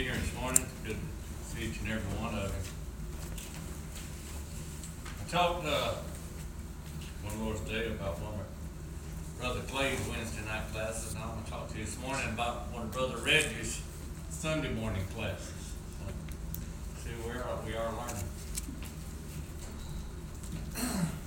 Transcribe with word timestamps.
here 0.00 0.14
this 0.14 0.34
morning. 0.40 0.64
Good 0.82 0.96
to 0.96 1.44
see 1.44 1.66
each 1.66 1.80
and 1.80 1.90
every 1.90 2.18
one 2.18 2.34
of 2.34 2.48
you. 2.48 2.62
I 5.20 5.28
talked, 5.28 5.66
uh, 5.66 5.92
one 7.22 7.44
Lord's 7.44 7.60
Day 7.68 7.88
about 7.88 8.18
one 8.18 8.40
of 8.40 8.46
Brother 9.38 9.60
Clay's 9.68 10.00
Wednesday 10.08 10.42
night 10.46 10.72
classes, 10.72 11.12
and 11.12 11.22
I'm 11.22 11.28
gonna 11.28 11.46
talk 11.50 11.70
to 11.72 11.78
you 11.78 11.84
this 11.84 11.98
morning 11.98 12.26
about 12.32 12.72
one 12.72 12.84
of 12.84 12.92
Brother 12.92 13.18
Reggie's 13.18 13.82
Sunday 14.30 14.72
morning 14.72 15.04
classes. 15.14 15.74
So, 15.98 16.06
See 17.04 17.10
where 17.22 17.44
we 17.66 17.74
are 17.74 17.92
learning. 17.92 18.24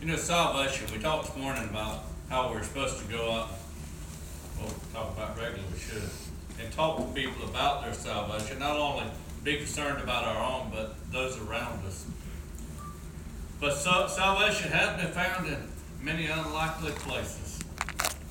You 0.00 0.10
know, 0.10 0.16
salvation, 0.16 0.86
we 0.92 0.98
talked 0.98 1.28
this 1.28 1.36
morning 1.42 1.64
about 1.64 2.04
how 2.28 2.50
we're 2.50 2.62
supposed 2.62 2.98
to 2.98 3.04
go 3.10 3.30
out 3.30 3.63
we 4.60 4.68
talk 4.92 5.16
about 5.16 5.36
regularly, 5.36 5.78
should, 5.78 6.02
and 6.60 6.72
talk 6.72 6.98
to 6.98 7.04
people 7.12 7.48
about 7.48 7.82
their 7.82 7.94
salvation, 7.94 8.58
not 8.58 8.76
only 8.76 9.04
be 9.42 9.56
concerned 9.56 10.02
about 10.02 10.24
our 10.24 10.42
own, 10.42 10.70
but 10.70 10.96
those 11.12 11.38
around 11.40 11.84
us. 11.86 12.06
But 13.60 13.74
so, 13.74 14.06
salvation 14.08 14.70
has 14.70 15.00
been 15.00 15.12
found 15.12 15.46
in 15.46 15.58
many 16.02 16.26
unlikely 16.26 16.92
places. 16.92 17.60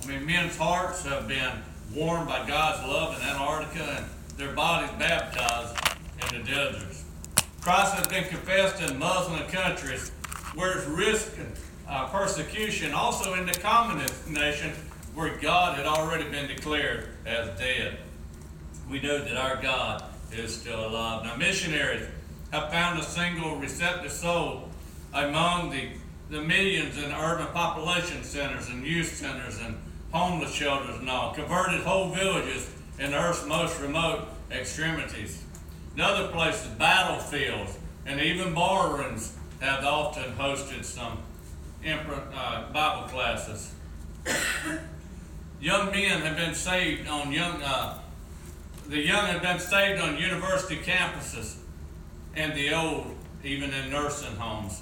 I 0.04 0.08
mean, 0.08 0.26
men's 0.26 0.58
hearts 0.58 1.06
have 1.06 1.28
been 1.28 1.52
warmed 1.94 2.28
by 2.28 2.48
God's 2.48 2.88
love 2.88 3.18
in 3.18 3.28
Antarctica 3.28 3.98
and 3.98 4.38
their 4.38 4.54
bodies 4.54 4.90
baptized 4.98 5.78
in 6.22 6.40
the 6.40 6.48
deserts. 6.50 7.06
Christ 7.62 7.94
has 7.94 8.08
been 8.08 8.26
confessed 8.26 8.82
in 8.82 8.98
Muslim 8.98 9.48
countries 9.48 10.10
where 10.56 10.78
it's 10.78 10.88
risking 10.88 11.52
uh, 11.88 12.08
persecution, 12.08 12.94
also 12.94 13.36
in 13.36 13.46
the 13.46 13.54
communist 13.54 14.28
nation 14.28 14.72
where 15.14 15.38
God 15.38 15.78
had 15.78 15.86
already 15.86 16.30
been 16.30 16.48
declared 16.48 17.10
as 17.26 17.58
dead. 17.60 17.98
We 18.90 19.00
know 19.00 19.24
that 19.24 19.38
our 19.38 19.62
God 19.62 20.04
is 20.32 20.56
still 20.56 20.88
alive. 20.88 21.24
Now, 21.24 21.36
missionaries 21.36 22.08
have 22.52 22.72
found 22.72 23.00
a 23.00 23.04
single 23.04 23.58
receptive 23.58 24.12
soul 24.12 24.70
among 25.14 25.70
the, 25.70 25.90
the 26.30 26.42
millions 26.42 26.98
in 26.98 27.12
urban 27.12 27.48
population 27.48 28.24
centers 28.24 28.70
and 28.70 28.86
youth 28.86 29.16
centers 29.16 29.60
and 29.60 29.78
homeless 30.12 30.54
shelters 30.54 30.98
and 30.98 31.10
all, 31.10 31.34
converted 31.34 31.82
whole 31.82 32.10
villages 32.10 32.70
in 33.00 33.14
Earth's 33.14 33.46
most 33.46 33.80
remote 33.82 34.28
extremities. 34.52 35.44
In 35.96 36.02
other 36.02 36.28
places, 36.30 36.68
battlefields 36.68 37.78
and 38.06 38.20
even 38.20 38.54
barrooms 38.54 39.36
have 39.60 39.84
often 39.84 40.34
hosted 40.34 40.84
some 40.84 41.20
uh, 41.86 42.72
Bible 42.72 43.08
classes. 43.10 43.74
Young 45.64 45.92
men 45.92 46.22
have 46.22 46.36
been 46.36 46.54
saved 46.54 47.08
on 47.08 47.32
young, 47.32 47.62
uh, 47.62 47.98
the 48.90 49.00
young 49.00 49.28
have 49.28 49.42
been 49.42 49.60
saved 49.60 50.02
on 50.02 50.18
university 50.18 50.76
campuses 50.76 51.56
and 52.36 52.54
the 52.54 52.74
old, 52.74 53.16
even 53.46 53.74
in 53.74 53.90
nursing 53.90 54.36
homes. 54.36 54.82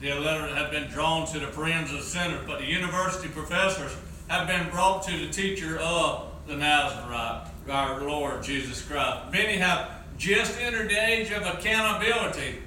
The 0.00 0.16
illiterate 0.16 0.56
have 0.56 0.70
been 0.70 0.88
drawn 0.90 1.26
to 1.32 1.40
the 1.40 1.48
friends 1.48 1.92
of 1.92 2.02
sinners, 2.02 2.40
but 2.46 2.60
the 2.60 2.66
university 2.66 3.28
professors 3.28 3.96
have 4.28 4.46
been 4.46 4.70
brought 4.70 5.02
to 5.08 5.10
the 5.10 5.28
teacher 5.28 5.80
of 5.80 6.28
the 6.46 6.56
Nazarite, 6.56 7.48
our 7.68 8.00
Lord 8.00 8.44
Jesus 8.44 8.80
Christ. 8.80 9.32
Many 9.32 9.56
have 9.58 9.90
just 10.18 10.56
entered 10.60 10.88
the 10.88 11.04
age 11.04 11.32
of 11.32 11.42
accountability, 11.42 12.58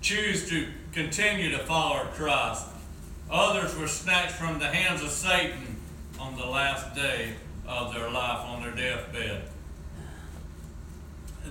choose 0.00 0.48
to 0.48 0.68
continue 0.92 1.50
to 1.50 1.58
follow 1.58 2.04
Christ. 2.14 2.64
Others 3.30 3.76
were 3.76 3.88
snatched 3.88 4.32
from 4.32 4.58
the 4.58 4.68
hands 4.68 5.02
of 5.02 5.10
Satan 5.10 5.67
on 6.18 6.36
the 6.36 6.46
last 6.46 6.94
day 6.94 7.34
of 7.66 7.94
their 7.94 8.10
life, 8.10 8.40
on 8.46 8.62
their 8.62 8.72
deathbed. 8.72 9.42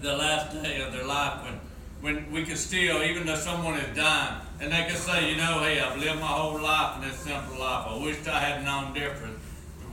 The 0.01 0.15
last 0.15 0.61
day 0.61 0.81
of 0.81 0.91
their 0.91 1.05
life 1.05 1.43
when, 1.43 1.59
when 2.01 2.31
we 2.31 2.43
could 2.43 2.57
still, 2.57 3.01
even 3.03 3.25
though 3.25 3.35
someone 3.35 3.75
is 3.75 3.95
dying, 3.95 4.41
and 4.59 4.71
they 4.71 4.85
could 4.85 4.97
say, 4.97 5.31
you 5.31 5.37
know, 5.37 5.59
hey, 5.59 5.79
I've 5.79 5.97
lived 5.97 6.19
my 6.19 6.27
whole 6.27 6.59
life 6.59 6.97
in 6.97 7.07
this 7.07 7.17
simple 7.19 7.59
life. 7.59 7.87
I 7.87 7.97
wished 8.03 8.27
I 8.27 8.39
had 8.39 8.63
known 8.63 8.93
different. 8.93 9.37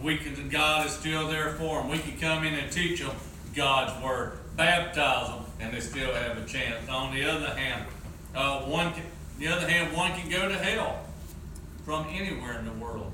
We 0.03 0.19
can, 0.19 0.49
God 0.49 0.87
is 0.87 0.93
still 0.93 1.29
there 1.29 1.53
for 1.53 1.81
them. 1.81 1.91
We 1.91 1.99
can 1.99 2.19
come 2.19 2.45
in 2.45 2.55
and 2.55 2.71
teach 2.71 3.01
them 3.01 3.17
God's 3.55 4.03
word, 4.03 4.39
baptize 4.57 5.29
them, 5.29 5.45
and 5.61 5.73
they 5.73 5.81
still 5.81 6.13
have 6.13 6.37
a 6.37 6.45
chance. 6.47 6.89
On 6.89 7.15
the 7.15 7.25
other 7.25 7.55
hand, 7.55 7.85
uh, 8.35 8.63
one 8.63 8.93
can, 8.93 9.05
the 9.39 9.49
other 9.49 9.69
hand, 9.69 9.97
one 9.97 10.13
can 10.13 10.29
go 10.29 10.49
to 10.49 10.57
hell 10.57 11.05
from 11.85 12.07
anywhere 12.11 12.59
in 12.59 12.65
the 12.65 12.73
world 12.73 13.13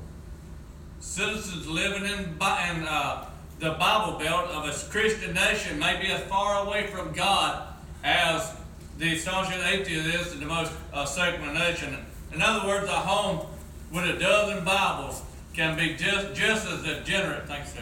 citizens 1.00 1.66
living 1.66 2.04
in, 2.04 2.20
in 2.20 2.36
uh, 2.38 3.26
the 3.58 3.72
Bible 3.72 4.18
Belt 4.18 4.48
of 4.50 4.64
a 4.66 4.90
Christian 4.90 5.34
nation 5.34 5.78
may 5.78 6.00
be 6.00 6.08
as 6.08 6.20
far 6.22 6.66
away 6.66 6.86
from 6.86 7.12
God 7.12 7.74
as 8.04 8.54
the 8.98 9.16
staunch 9.16 9.54
atheist 9.54 10.06
is 10.06 10.32
in 10.34 10.40
the 10.40 10.46
most 10.46 10.72
uh, 10.92 11.04
secular 11.04 11.52
nation. 11.52 11.96
In 12.32 12.42
other 12.42 12.66
words, 12.66 12.86
a 12.86 12.92
home 12.92 13.46
with 13.90 14.04
a 14.04 14.18
dozen 14.18 14.64
Bibles 14.64 15.22
can 15.54 15.76
be 15.76 15.96
just, 15.96 16.34
just 16.34 16.68
as 16.68 16.82
degenerate, 16.82 17.46
thanks 17.48 17.72
to 17.72 17.80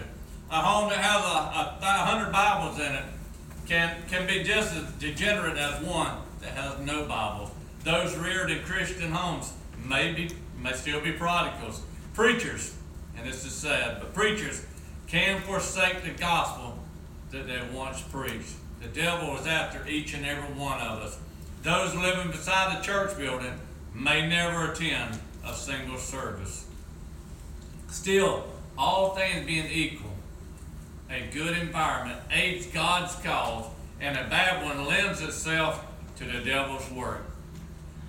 a 0.51 0.61
home 0.61 0.89
that 0.89 0.99
has 0.99 1.23
a, 1.25 1.85
a, 1.85 2.05
hundred 2.07 2.33
Bibles 2.33 2.79
in 2.79 2.93
it 2.95 3.05
can, 3.67 3.97
can 4.09 4.27
be 4.27 4.43
just 4.43 4.75
as 4.75 4.91
degenerate 4.93 5.59
as 5.59 5.83
one 5.85 6.17
that 6.41 6.53
has 6.53 6.79
no 6.87 7.05
Bibles. 7.05 7.51
Those 7.85 8.17
reared 8.17 8.51
in 8.51 8.63
Christian 8.63 9.13
homes 9.13 9.53
may, 9.85 10.13
be, 10.13 10.31
may 10.63 10.73
still 10.73 11.03
be 11.03 11.13
prodigals. 11.13 11.83
Preachers 12.15 12.78
and 13.19 13.29
this 13.29 13.45
is 13.45 13.53
sad, 13.53 13.99
but 14.01 14.15
preachers 14.15 14.65
can 15.09 15.41
forsake 15.43 16.05
the 16.05 16.11
gospel 16.11 16.79
that 17.31 17.47
they 17.47 17.61
once 17.75 18.01
preached. 18.01 18.55
The 18.81 18.89
devil 18.89 19.37
is 19.37 19.47
after 19.47 19.87
each 19.89 20.15
and 20.15 20.25
every 20.25 20.55
one 20.55 20.81
of 20.81 21.03
us. 21.03 21.19
Those 21.63 21.95
living 21.95 22.31
beside 22.31 22.79
the 22.79 22.83
church 22.83 23.17
building 23.19 23.55
may 23.93 24.29
never 24.29 24.73
attend 24.73 25.19
a 25.45 25.53
single 25.53 25.99
service. 25.99 26.67
Still, 27.89 28.45
all 28.77 29.15
things 29.17 29.47
being 29.47 29.67
equal, 29.67 30.13
a 31.11 31.27
good 31.33 31.57
environment 31.59 32.21
aids 32.31 32.67
God's 32.67 33.15
cause, 33.17 33.65
and 34.01 34.17
a 34.17 34.29
bad 34.29 34.65
one 34.65 34.87
lends 34.87 35.21
itself 35.21 35.85
to 36.17 36.25
the 36.25 36.41
devil's 36.45 36.89
work. 36.93 37.25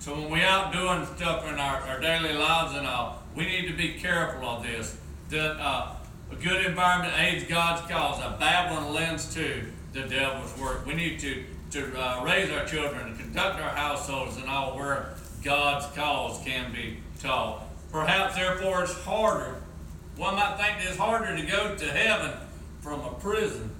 So 0.00 0.14
when 0.14 0.30
we're 0.30 0.46
out 0.46 0.72
doing 0.72 1.04
stuff 1.14 1.46
in 1.46 1.56
our, 1.56 1.76
our 1.82 2.00
daily 2.00 2.32
lives 2.32 2.74
and 2.74 2.86
all, 2.86 3.22
we 3.36 3.44
need 3.44 3.68
to 3.68 3.76
be 3.76 3.98
careful 4.00 4.48
of 4.48 4.62
this 4.62 4.96
that 5.28 5.60
uh, 5.60 5.92
a 6.32 6.36
good 6.36 6.64
environment 6.64 7.12
aids 7.18 7.44
God's 7.44 7.86
cause. 7.86 8.18
A 8.18 8.38
bad 8.40 8.72
one 8.72 8.94
lends 8.94 9.34
to 9.34 9.62
the 9.92 10.00
devil's 10.04 10.58
work. 10.58 10.86
We 10.86 10.94
need 10.94 11.20
to, 11.20 11.44
to 11.72 12.00
uh, 12.00 12.24
raise 12.24 12.50
our 12.50 12.64
children 12.64 13.08
and 13.08 13.18
conduct 13.18 13.60
our 13.60 13.68
households 13.76 14.38
and 14.38 14.48
all 14.48 14.74
where 14.74 15.16
God's 15.44 15.84
cause 15.94 16.42
can 16.46 16.72
be 16.72 16.96
taught. 17.20 17.64
Perhaps, 17.92 18.36
therefore, 18.36 18.84
it's 18.84 18.98
harder. 19.04 19.60
One 20.16 20.34
might 20.34 20.56
think 20.56 20.88
it's 20.88 20.96
harder 20.96 21.36
to 21.36 21.42
go 21.42 21.76
to 21.76 21.84
heaven 21.84 22.32
from 22.80 23.00
a 23.00 23.12
prison 23.20 23.70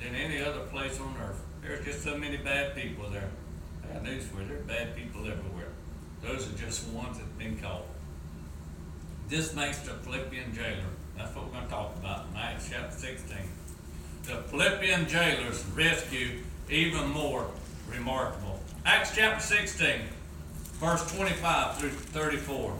than 0.00 0.14
any 0.14 0.42
other 0.42 0.60
place 0.60 0.98
on 0.98 1.14
earth. 1.22 1.42
There's 1.60 1.84
just 1.84 2.02
so 2.02 2.16
many 2.16 2.38
bad 2.38 2.74
people 2.74 3.10
there. 3.10 3.28
Bad 3.92 4.04
news 4.04 4.24
for 4.24 4.40
you, 4.40 4.48
there 4.48 4.56
are 4.56 4.60
bad 4.60 4.96
people 4.96 5.20
everywhere. 5.20 5.68
Those 6.22 6.48
are 6.48 6.56
just 6.56 6.88
ones 6.88 7.18
that 7.18 7.24
have 7.24 7.38
been 7.38 7.58
called. 7.58 7.84
This 9.28 9.54
makes 9.54 9.80
the 9.80 9.90
Philippian 9.92 10.54
jailer. 10.54 10.82
That's 11.16 11.34
what 11.36 11.46
we're 11.46 11.52
going 11.52 11.64
to 11.64 11.70
talk 11.70 11.96
about 11.96 12.26
in 12.30 12.38
Acts 12.38 12.70
chapter 12.70 12.96
16. 12.96 13.36
The 14.24 14.36
Philippian 14.48 15.06
jailer's 15.08 15.64
rescue 15.74 16.38
even 16.70 17.10
more 17.10 17.46
remarkable. 17.86 18.60
Acts 18.86 19.14
chapter 19.14 19.42
16, 19.44 20.00
verse 20.74 21.12
25 21.14 21.76
through 21.76 21.90
34. 21.90 22.74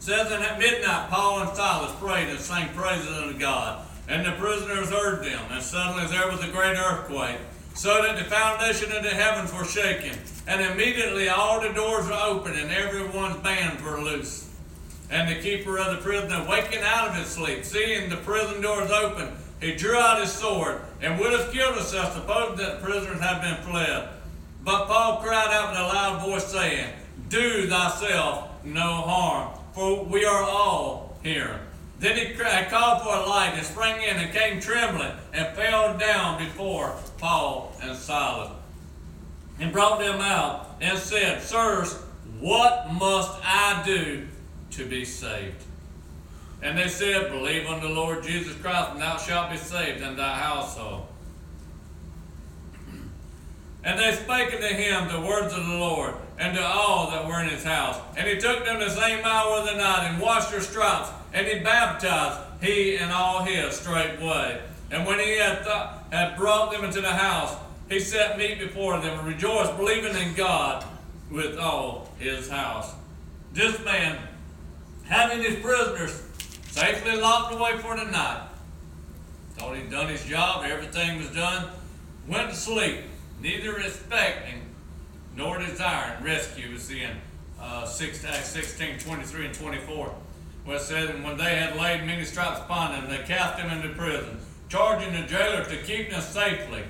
says, 0.00 0.32
And 0.32 0.42
at 0.42 0.58
midnight 0.58 1.10
Paul 1.10 1.40
and 1.40 1.56
Silas 1.56 1.94
prayed 2.00 2.30
and 2.30 2.40
sang 2.40 2.68
praises 2.70 3.08
unto 3.08 3.38
God. 3.38 3.84
And 4.08 4.24
the 4.24 4.32
prisoners 4.32 4.88
heard 4.88 5.22
them. 5.22 5.42
And 5.50 5.62
suddenly 5.62 6.06
there 6.06 6.30
was 6.30 6.42
a 6.42 6.48
great 6.48 6.78
earthquake, 6.78 7.38
so 7.78 8.02
that 8.02 8.18
the 8.18 8.24
foundation 8.24 8.90
of 8.90 9.04
the 9.04 9.10
heavens 9.10 9.54
were 9.54 9.64
shaken. 9.64 10.18
And 10.48 10.60
immediately 10.60 11.28
all 11.28 11.60
the 11.60 11.68
doors 11.68 12.08
were 12.08 12.12
open, 12.12 12.56
and 12.56 12.72
everyone's 12.72 13.36
bands 13.36 13.80
were 13.84 14.00
loose. 14.00 14.50
And 15.12 15.28
the 15.28 15.40
keeper 15.40 15.78
of 15.78 15.94
the 15.94 16.02
prison, 16.02 16.48
waking 16.48 16.80
out 16.82 17.10
of 17.10 17.14
his 17.14 17.28
sleep, 17.28 17.64
seeing 17.64 18.10
the 18.10 18.16
prison 18.16 18.60
doors 18.60 18.90
open, 18.90 19.28
he 19.60 19.76
drew 19.76 19.96
out 19.96 20.20
his 20.20 20.32
sword 20.32 20.80
and 21.00 21.20
would 21.20 21.30
have 21.30 21.52
killed 21.52 21.76
himself, 21.76 22.14
supposing 22.14 22.56
that 22.56 22.80
the 22.80 22.84
prisoners 22.84 23.20
had 23.20 23.42
been 23.42 23.62
fled. 23.70 24.08
But 24.64 24.86
Paul 24.86 25.18
cried 25.18 25.52
out 25.52 25.70
with 25.70 25.78
a 25.78 25.82
loud 25.84 26.26
voice, 26.26 26.46
saying, 26.46 26.92
Do 27.28 27.68
thyself 27.68 28.64
no 28.64 29.02
harm, 29.02 29.56
for 29.72 30.04
we 30.04 30.24
are 30.24 30.42
all 30.42 31.16
here. 31.22 31.60
Then 31.98 32.16
he 32.16 32.34
called 32.34 33.02
for 33.02 33.14
a 33.14 33.26
light 33.26 33.54
and 33.54 33.66
sprang 33.66 34.02
in 34.02 34.16
and 34.16 34.32
came 34.32 34.60
trembling 34.60 35.12
and 35.32 35.56
fell 35.56 35.98
down 35.98 36.38
before 36.38 36.94
Paul 37.18 37.74
and 37.82 37.96
Silas 37.96 38.52
and 39.58 39.72
brought 39.72 39.98
them 39.98 40.20
out 40.20 40.76
and 40.80 40.96
said, 40.98 41.42
Sirs, 41.42 41.94
what 42.40 42.92
must 42.92 43.32
I 43.42 43.82
do 43.84 44.28
to 44.70 44.86
be 44.86 45.04
saved. 45.04 45.64
And 46.62 46.76
they 46.76 46.88
said, 46.88 47.30
Believe 47.30 47.66
on 47.66 47.80
the 47.80 47.88
Lord 47.88 48.22
Jesus 48.22 48.54
Christ, 48.54 48.92
and 48.92 49.00
thou 49.00 49.16
shalt 49.16 49.50
be 49.50 49.56
saved 49.56 50.02
in 50.02 50.16
thy 50.16 50.34
household. 50.36 51.06
And 53.84 53.98
they 53.98 54.12
spake 54.12 54.52
unto 54.52 54.66
him 54.66 55.08
the 55.08 55.20
words 55.20 55.54
of 55.54 55.66
the 55.66 55.74
Lord, 55.74 56.14
and 56.38 56.56
to 56.56 56.64
all 56.64 57.10
that 57.10 57.26
were 57.26 57.40
in 57.40 57.48
his 57.48 57.64
house. 57.64 57.98
And 58.16 58.28
he 58.28 58.36
took 58.36 58.64
them 58.64 58.80
the 58.80 58.90
same 58.90 59.24
hour 59.24 59.58
of 59.58 59.66
the 59.66 59.76
night, 59.76 60.08
and 60.10 60.20
washed 60.20 60.50
their 60.50 60.60
stripes, 60.60 61.10
and 61.32 61.46
he 61.46 61.60
baptized, 61.60 62.40
he 62.60 62.96
and 62.96 63.12
all 63.12 63.44
his 63.44 63.76
straightway. 63.76 64.60
And 64.90 65.06
when 65.06 65.20
he 65.20 65.36
had, 65.36 65.62
th- 65.64 65.86
had 66.10 66.36
brought 66.36 66.72
them 66.72 66.84
into 66.84 67.00
the 67.00 67.12
house, 67.12 67.56
he 67.88 68.00
set 68.00 68.36
meat 68.36 68.58
before 68.58 68.98
them, 69.00 69.18
and 69.18 69.28
rejoiced, 69.28 69.76
believing 69.76 70.16
in 70.16 70.34
God 70.34 70.84
with 71.30 71.58
all 71.58 72.12
his 72.18 72.48
house. 72.48 72.92
This 73.52 73.82
man, 73.84 74.18
having 75.04 75.42
his 75.42 75.56
prisoners 75.56 76.22
safely 76.70 77.16
locked 77.16 77.54
away 77.54 77.78
for 77.78 77.96
the 77.96 78.04
night, 78.04 78.48
thought 79.54 79.76
he'd 79.76 79.90
done 79.90 80.08
his 80.08 80.24
job, 80.24 80.64
everything 80.64 81.18
was 81.18 81.30
done, 81.30 81.68
went 82.26 82.50
to 82.50 82.56
sleep 82.56 83.00
neither 83.40 83.72
respecting 83.72 84.62
nor 85.36 85.58
desiring 85.58 86.22
rescue 86.24 86.74
is 86.74 86.90
in 86.90 87.10
uh, 87.60 87.86
6, 87.86 88.24
Acts 88.24 88.48
16, 88.48 88.98
23 88.98 89.46
and 89.46 89.54
24. 89.54 90.14
Where 90.64 90.76
it 90.76 90.82
said, 90.82 91.10
And 91.10 91.24
when 91.24 91.36
they 91.36 91.56
had 91.56 91.76
laid 91.76 92.04
many 92.04 92.24
stripes 92.24 92.60
upon 92.60 92.92
them, 92.92 93.08
they 93.08 93.24
cast 93.24 93.56
them 93.56 93.70
into 93.70 93.94
prison, 93.94 94.38
charging 94.68 95.12
the 95.12 95.26
jailer 95.26 95.64
to 95.64 95.82
keep 95.82 96.10
them 96.10 96.20
safely, 96.20 96.82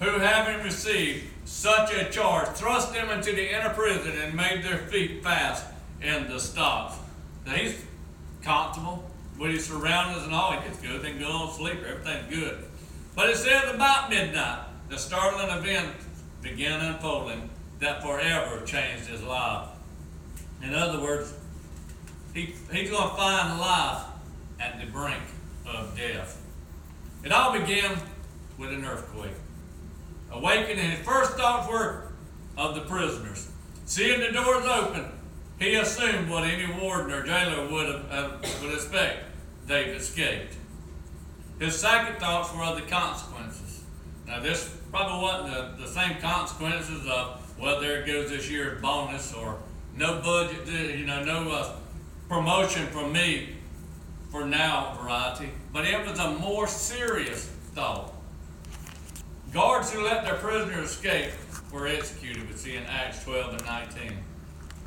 who 0.00 0.18
having 0.20 0.62
received 0.64 1.24
such 1.44 1.92
a 1.92 2.10
charge, 2.10 2.48
thrust 2.56 2.92
them 2.92 3.10
into 3.10 3.32
the 3.32 3.56
inner 3.56 3.70
prison 3.70 4.12
and 4.20 4.34
made 4.34 4.62
their 4.62 4.78
feet 4.78 5.22
fast 5.22 5.64
in 6.02 6.28
the 6.28 6.38
stocks. 6.38 6.96
Now 7.46 7.52
he's 7.52 7.82
comfortable 8.42 9.08
with 9.38 9.52
his 9.52 9.66
surroundings 9.66 10.24
and 10.24 10.34
all. 10.34 10.52
He 10.52 10.68
gets 10.68 10.80
good, 10.80 11.02
then 11.02 11.18
go 11.18 11.26
on 11.26 11.52
sleep, 11.52 11.78
everything's 11.88 12.34
good. 12.34 12.64
But 13.14 13.30
it 13.30 13.36
says 13.36 13.74
about 13.74 14.10
midnight, 14.10 14.65
the 14.88 14.98
startling 14.98 15.50
event 15.58 15.94
began 16.42 16.80
unfolding 16.80 17.50
that 17.80 18.02
forever 18.02 18.64
changed 18.64 19.06
his 19.06 19.22
life. 19.22 19.68
In 20.62 20.74
other 20.74 21.00
words, 21.00 21.32
he, 22.32 22.54
he's 22.72 22.90
going 22.90 23.10
to 23.10 23.16
find 23.16 23.58
life 23.60 24.02
at 24.60 24.80
the 24.80 24.86
brink 24.86 25.22
of 25.66 25.96
death. 25.96 26.40
It 27.24 27.32
all 27.32 27.58
began 27.58 27.98
with 28.58 28.72
an 28.72 28.84
earthquake. 28.84 29.32
Awakening, 30.30 30.90
his 30.90 31.06
first 31.06 31.32
thoughts 31.32 31.68
were 31.70 32.12
of 32.56 32.74
the 32.74 32.82
prisoners. 32.82 33.50
Seeing 33.84 34.20
the 34.20 34.32
doors 34.32 34.64
open, 34.66 35.06
he 35.58 35.74
assumed 35.76 36.28
what 36.28 36.44
any 36.44 36.70
warden 36.80 37.12
or 37.12 37.22
jailer 37.24 37.70
would, 37.70 37.86
have, 37.86 38.10
uh, 38.10 38.30
would 38.62 38.74
expect. 38.74 39.24
They've 39.66 39.88
escaped. 39.88 40.54
His 41.58 41.78
second 41.78 42.18
thoughts 42.18 42.54
were 42.54 42.62
of 42.62 42.76
the 42.76 42.82
consequences. 42.82 43.65
Now, 44.26 44.40
this 44.40 44.76
probably 44.90 45.22
wasn't 45.22 45.78
the, 45.78 45.84
the 45.84 45.88
same 45.88 46.16
consequences 46.20 47.06
of, 47.06 47.58
well, 47.60 47.80
there 47.80 48.04
goes 48.04 48.30
this 48.30 48.50
year's 48.50 48.80
bonus 48.82 49.32
or 49.32 49.58
no 49.96 50.20
budget, 50.20 50.66
you 50.98 51.06
know, 51.06 51.24
no 51.24 51.50
uh, 51.50 51.76
promotion 52.28 52.86
from 52.88 53.12
me 53.12 53.50
for 54.30 54.44
now 54.44 54.98
variety. 55.00 55.50
But 55.72 55.86
it 55.86 56.04
was 56.06 56.18
a 56.18 56.32
more 56.32 56.66
serious 56.66 57.46
thought. 57.74 58.12
Guards 59.52 59.92
who 59.92 60.04
let 60.04 60.24
their 60.24 60.34
prisoners 60.34 60.90
escape 60.90 61.30
were 61.72 61.86
executed, 61.86 62.48
we 62.48 62.56
see 62.56 62.76
in 62.76 62.84
Acts 62.84 63.22
12 63.24 63.54
and 63.54 63.64
19. 63.64 64.12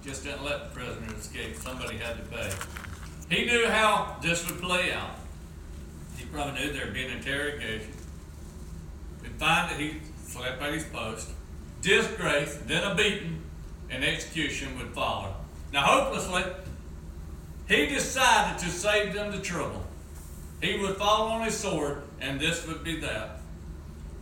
Just 0.04 0.24
didn't 0.24 0.44
let 0.44 0.66
the 0.66 0.80
prisoners 0.80 1.14
escape, 1.14 1.56
somebody 1.56 1.98
had 1.98 2.18
to 2.18 2.24
pay. 2.36 2.52
He 3.30 3.46
knew 3.46 3.68
how 3.68 4.18
this 4.22 4.48
would 4.50 4.62
play 4.62 4.92
out. 4.92 5.16
He 6.18 6.26
probably 6.26 6.60
knew 6.60 6.74
there'd 6.74 6.94
be 6.94 7.06
an 7.06 7.12
interrogation. 7.12 7.92
Find 9.40 9.72
that 9.72 9.80
he 9.80 9.94
slept 10.26 10.62
at 10.62 10.74
his 10.74 10.84
post, 10.84 11.30
disgrace, 11.82 12.60
then 12.66 12.84
a 12.84 12.94
beating, 12.94 13.42
and 13.90 14.04
execution 14.04 14.78
would 14.78 14.90
follow. 14.90 15.34
Now, 15.72 15.84
hopelessly, 15.84 16.44
he 17.70 17.86
decided 17.86 18.60
to 18.60 18.70
save 18.70 19.14
them 19.14 19.32
the 19.32 19.40
trouble. 19.40 19.86
He 20.62 20.78
would 20.78 20.98
fall 20.98 21.30
on 21.30 21.46
his 21.46 21.56
sword, 21.56 22.02
and 22.20 22.38
this 22.38 22.68
would 22.68 22.84
be 22.84 23.00
that. 23.00 23.40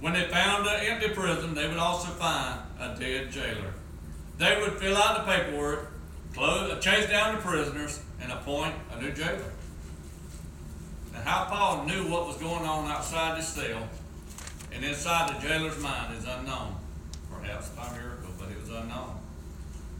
When 0.01 0.13
they 0.13 0.27
found 0.27 0.67
an 0.67 0.85
empty 0.85 1.09
prison, 1.09 1.55
they 1.55 1.67
would 1.67 1.77
also 1.77 2.09
find 2.09 2.59
a 2.79 2.95
dead 2.99 3.31
jailer. 3.31 3.73
They 4.37 4.61
would 4.61 4.73
fill 4.73 4.95
out 4.95 5.25
the 5.25 5.31
paperwork, 5.31 5.91
close, 6.35 6.83
chase 6.83 7.09
down 7.09 7.37
the 7.37 7.41
prisoners, 7.41 8.01
and 8.21 8.31
appoint 8.31 8.75
a 8.93 9.01
new 9.01 9.11
jailer. 9.11 9.51
And 11.15 11.23
how 11.23 11.45
Paul 11.45 11.85
knew 11.85 12.07
what 12.07 12.27
was 12.27 12.37
going 12.37 12.65
on 12.65 12.91
outside 12.91 13.39
the 13.39 13.41
cell 13.41 13.89
and 14.71 14.83
inside 14.83 15.35
the 15.35 15.47
jailer's 15.47 15.81
mind 15.81 16.17
is 16.17 16.25
unknown. 16.25 16.75
Perhaps 17.31 17.69
by 17.69 17.91
miracle, 17.93 18.29
but 18.39 18.49
it 18.49 18.59
was 18.59 18.69
unknown. 18.69 19.19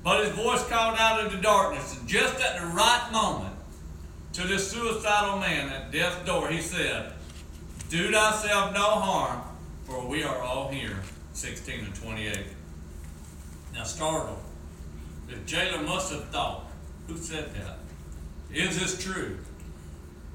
But 0.04 0.26
his 0.26 0.36
voice 0.36 0.66
called 0.68 0.98
out 1.00 1.30
the 1.30 1.38
darkness, 1.38 1.98
and 1.98 2.08
just 2.08 2.40
at 2.42 2.62
the 2.62 2.68
right 2.68 3.10
moment, 3.12 3.56
to 4.34 4.48
this 4.48 4.72
suicidal 4.72 5.40
man 5.40 5.70
at 5.70 5.92
death's 5.92 6.26
door, 6.26 6.48
he 6.48 6.62
said, 6.62 7.14
Do 7.90 8.12
thyself 8.12 8.74
no 8.74 8.82
harm, 8.82 9.42
for 9.86 10.08
we 10.08 10.24
are 10.24 10.42
all 10.42 10.70
here. 10.70 11.00
16 11.34 11.86
and 11.86 11.96
28. 11.96 12.40
Now, 13.74 13.84
startled, 13.84 14.40
the 15.28 15.36
jailer 15.46 15.84
must 15.84 16.12
have 16.12 16.30
thought, 16.30 16.66
Who 17.08 17.18
said 17.18 17.54
that? 17.56 17.78
Is 18.54 18.80
this 18.80 19.04
true? 19.04 19.38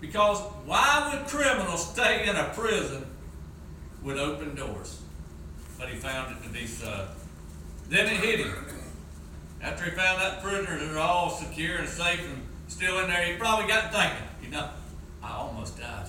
Because 0.01 0.41
why 0.67 1.13
would 1.13 1.29
criminals 1.29 1.93
stay 1.93 2.29
in 2.29 2.37
a 2.37 2.45
prison 2.55 3.07
with 4.03 4.19
open 4.19 4.55
doors? 4.55 5.01
But 5.79 5.89
he 5.89 5.97
found 5.97 6.37
it 6.37 6.43
to 6.45 6.49
be 6.49 6.67
so. 6.67 7.09
Then 7.89 8.07
it 8.07 8.21
hit 8.21 8.41
him. 8.41 8.55
After 9.61 9.85
he 9.85 9.91
found 9.93 10.21
the 10.21 10.41
prisoners 10.43 10.83
are 10.91 10.99
all 10.99 11.31
secure 11.31 11.79
and 11.79 11.89
safe 11.89 12.21
and 12.29 12.43
still 12.69 12.99
in 13.01 13.09
there, 13.09 13.23
he 13.25 13.37
probably 13.37 13.69
got 13.69 13.93
thinking, 13.93 14.29
you 14.43 14.51
know, 14.51 14.69
I 15.23 15.33
almost 15.35 15.79
died. 15.79 16.09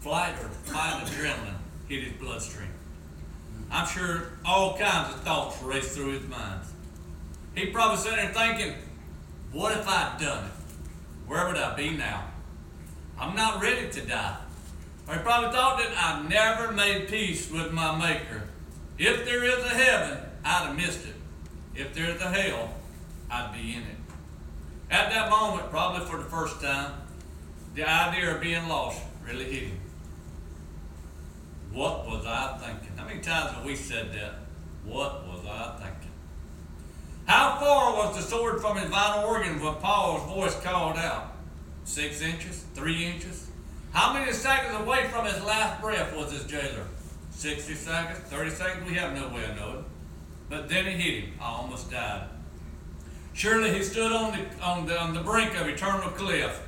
Flight 0.00 0.34
or 0.42 0.48
flight 0.48 1.04
adrenaline 1.04 1.56
hit 1.88 2.04
his 2.04 2.12
bloodstream. 2.14 2.68
I'm 3.70 3.86
sure 3.86 4.32
all 4.44 4.76
kinds 4.78 5.14
of 5.14 5.22
thoughts 5.22 5.62
raced 5.62 5.90
through 5.92 6.12
his 6.18 6.28
mind. 6.28 6.60
He 7.54 7.66
probably 7.66 7.98
sat 7.98 8.16
there 8.16 8.32
thinking, 8.32 8.74
what 9.52 9.76
if 9.76 9.86
I'd 9.88 10.18
done 10.20 10.44
it? 10.44 10.50
Where 11.26 11.46
would 11.46 11.56
I 11.56 11.74
be 11.74 11.90
now? 11.90 12.24
I'm 13.18 13.34
not 13.34 13.60
ready 13.60 13.88
to 13.90 14.00
die. 14.02 14.36
He 15.10 15.18
probably 15.20 15.50
thought 15.50 15.78
that 15.78 15.92
I 15.96 16.28
never 16.28 16.72
made 16.72 17.08
peace 17.08 17.50
with 17.50 17.72
my 17.72 17.96
Maker. 17.96 18.42
If 18.98 19.24
there 19.24 19.42
is 19.42 19.64
a 19.64 19.70
heaven, 19.70 20.18
I'd 20.44 20.66
have 20.66 20.76
missed 20.76 21.06
it. 21.06 21.14
If 21.74 21.94
there's 21.94 22.20
a 22.20 22.28
hell, 22.28 22.74
I'd 23.30 23.52
be 23.52 23.74
in 23.74 23.82
it. 23.82 23.96
At 24.90 25.10
that 25.10 25.30
moment, 25.30 25.70
probably 25.70 26.06
for 26.06 26.18
the 26.18 26.24
first 26.24 26.60
time, 26.60 26.92
the 27.74 27.88
idea 27.88 28.34
of 28.34 28.40
being 28.42 28.68
lost 28.68 29.00
really 29.26 29.44
hit 29.44 29.62
him. 29.64 29.80
What 31.72 32.06
was 32.06 32.26
I 32.26 32.58
thinking? 32.58 32.96
How 32.96 33.06
many 33.06 33.20
times 33.20 33.52
have 33.52 33.64
we 33.64 33.76
said 33.76 34.12
that? 34.12 34.34
What 34.84 35.26
was 35.26 35.44
I 35.46 35.76
thinking? 35.78 36.10
How 37.26 37.58
far 37.60 37.94
was 37.94 38.16
the 38.16 38.22
sword 38.22 38.60
from 38.60 38.78
his 38.78 38.88
vital 38.90 39.28
organ 39.28 39.60
when 39.60 39.74
Paul's 39.74 40.26
voice 40.32 40.58
called 40.60 40.96
out? 40.96 41.32
Six 41.84 42.20
inches? 42.20 42.64
Three 42.74 43.04
inches? 43.04 43.47
How 43.92 44.12
many 44.12 44.32
seconds 44.32 44.80
away 44.80 45.08
from 45.08 45.24
his 45.24 45.42
last 45.42 45.80
breath 45.80 46.14
was 46.16 46.30
this 46.30 46.44
jailer? 46.44 46.86
60 47.30 47.74
seconds? 47.74 48.18
30 48.28 48.50
seconds? 48.50 48.88
We 48.88 48.96
have 48.96 49.14
no 49.14 49.28
way 49.28 49.44
of 49.44 49.56
knowing. 49.56 49.84
But 50.48 50.68
then 50.68 50.86
it 50.86 50.98
hit 50.98 51.24
him. 51.24 51.32
I 51.40 51.46
almost 51.46 51.90
died. 51.90 52.28
Surely 53.32 53.72
he 53.72 53.82
stood 53.82 54.12
on 54.12 54.32
the, 54.32 54.64
on 54.64 54.86
the, 54.86 55.00
on 55.00 55.14
the 55.14 55.20
brink 55.20 55.58
of 55.60 55.68
eternal 55.68 56.10
cliff 56.10 56.60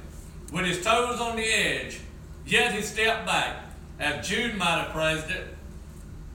with 0.53 0.65
his 0.65 0.85
toes 0.85 1.21
on 1.21 1.37
the 1.37 1.45
edge. 1.45 2.01
Yet 2.47 2.73
he 2.73 2.83
stepped 2.83 3.27
back. 3.27 3.65
As 3.99 4.27
Jude 4.27 4.57
might 4.57 4.83
have 4.83 4.93
praised 4.93 5.31
it, 5.31 5.47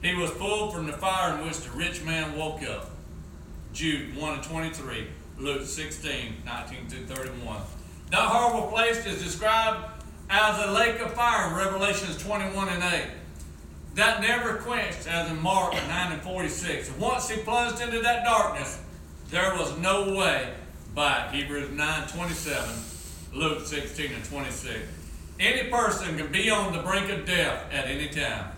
he 0.02 0.14
was 0.14 0.30
pulled 0.32 0.74
from 0.74 0.86
the 0.86 0.94
fire 0.94 1.36
in 1.36 1.46
which 1.46 1.60
the 1.62 1.72
rich 1.72 2.04
man 2.04 2.38
woke 2.38 2.62
up. 2.64 2.92
Jude 3.74 4.16
1 4.16 4.34
and 4.34 4.44
23, 4.44 5.08
Luke 5.40 5.66
16, 5.66 6.36
19 6.46 6.88
to 6.90 6.96
31. 7.14 7.62
That 8.12 8.20
horrible 8.20 8.70
place 8.70 9.06
is 9.06 9.24
described 9.24 9.95
as 10.30 10.66
a 10.66 10.72
lake 10.72 11.00
of 11.00 11.14
fire 11.14 11.56
Revelations 11.56 12.22
21 12.24 12.70
and 12.70 12.84
8. 12.84 13.04
That 13.96 14.22
never 14.22 14.56
quenched, 14.56 15.08
as 15.08 15.30
in 15.32 15.42
Mark 15.42 15.74
9 15.74 16.12
and 16.12 16.22
46. 16.22 16.92
Once 16.98 17.30
he 17.30 17.42
plunged 17.42 17.82
into 17.82 18.02
that 18.02 18.26
darkness, 18.26 18.82
there 19.30 19.54
was 19.56 19.78
no 19.80 20.16
way 20.18 20.54
back. 20.94 21.32
Hebrews 21.32 21.72
9 21.72 22.08
27, 22.08 22.76
Luke 23.34 23.66
16 23.66 24.12
and 24.12 24.26
26. 24.26 24.80
Any 25.40 25.70
person 25.70 26.18
can 26.18 26.32
be 26.32 26.50
on 26.50 26.74
the 26.74 26.80
brink 26.80 27.10
of 27.10 27.26
death 27.26 27.72
at 27.72 27.86
any 27.86 28.08
time. 28.08 28.52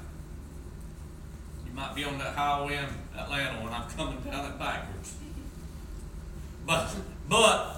You 1.67 1.73
might 1.73 1.95
be 1.95 2.03
on 2.03 2.17
that 2.19 2.35
highway 2.35 2.77
in 2.77 3.19
Atlanta 3.19 3.63
when 3.63 3.73
I'm 3.73 3.89
coming 3.89 4.19
down 4.21 4.51
it 4.51 4.59
backwards. 4.59 5.15
But 6.65 6.95
but 7.29 7.76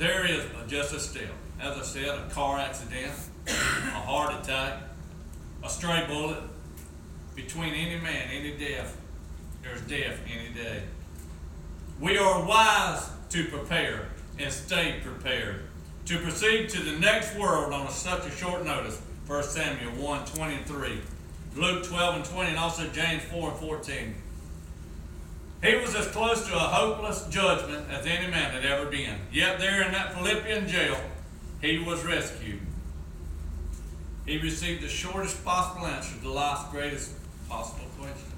there 0.00 0.24
is 0.24 0.40
uh, 0.40 0.66
just 0.66 0.94
a 0.94 0.98
step. 0.98 1.30
As 1.60 1.76
I 1.76 1.82
said, 1.82 2.08
a 2.08 2.30
car 2.30 2.58
accident, 2.58 3.12
a 3.46 3.50
heart 3.50 4.34
attack, 4.34 4.78
a 5.62 5.68
stray 5.68 6.04
bullet. 6.08 6.42
Between 7.36 7.74
any 7.74 8.00
man, 8.00 8.28
any 8.32 8.56
death, 8.56 8.98
there's 9.62 9.82
death 9.82 10.18
any 10.26 10.54
day. 10.54 10.82
We 12.00 12.16
are 12.16 12.44
wise 12.44 13.10
to 13.28 13.44
prepare 13.44 14.08
and 14.38 14.50
stay 14.50 15.00
prepared. 15.04 15.64
To 16.06 16.18
proceed 16.18 16.70
to 16.70 16.82
the 16.82 16.98
next 16.98 17.36
world 17.36 17.74
on 17.74 17.90
such 17.90 18.26
a 18.26 18.30
short 18.30 18.64
notice, 18.64 19.00
1 19.26 19.42
Samuel 19.42 19.92
1 19.92 20.24
23, 20.24 21.00
Luke 21.56 21.84
12 21.84 22.16
and 22.16 22.24
20, 22.24 22.50
and 22.50 22.58
also 22.58 22.88
James 22.88 23.22
4 23.24 23.50
and 23.50 23.58
14. 23.58 24.14
He 25.62 25.76
was 25.76 25.94
as 25.94 26.06
close 26.08 26.46
to 26.48 26.54
a 26.54 26.58
hopeless 26.58 27.26
judgment 27.28 27.90
as 27.90 28.06
any 28.06 28.30
man 28.30 28.52
had 28.52 28.64
ever 28.64 28.86
been. 28.86 29.16
Yet 29.30 29.58
there 29.58 29.82
in 29.82 29.92
that 29.92 30.14
Philippian 30.14 30.66
jail, 30.66 30.98
he 31.60 31.78
was 31.78 32.02
rescued. 32.04 32.60
He 34.24 34.38
received 34.38 34.82
the 34.82 34.88
shortest 34.88 35.44
possible 35.44 35.86
answer 35.86 36.18
to 36.22 36.30
life's 36.30 36.70
greatest 36.70 37.12
possible 37.48 37.86
question. 37.98 38.32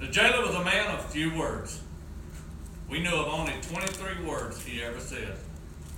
The 0.00 0.08
jailer 0.08 0.44
was 0.44 0.54
a 0.54 0.64
man 0.64 0.94
of 0.94 1.10
few 1.10 1.34
words. 1.34 1.80
We 2.90 3.02
know 3.02 3.24
of 3.24 3.28
only 3.28 3.54
23 3.62 4.26
words 4.26 4.62
he 4.62 4.82
ever 4.82 5.00
said. 5.00 5.36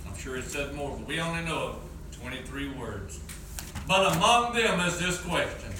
I'm 0.07 0.17
sure 0.17 0.37
he 0.37 0.43
said 0.43 0.75
more, 0.75 0.95
but 0.95 1.05
we 1.05 1.19
only 1.19 1.43
know 1.43 1.79
of 2.11 2.19
23 2.21 2.69
words. 2.69 3.19
But 3.85 4.15
among 4.15 4.55
them 4.55 4.79
is 4.81 4.97
this 4.99 5.19
question 5.19 5.73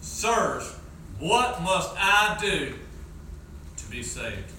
Sirs, 0.00 0.74
what 1.20 1.62
must 1.62 1.94
I 1.96 2.36
do 2.40 2.74
be 3.94 4.02
saved? 4.02 4.50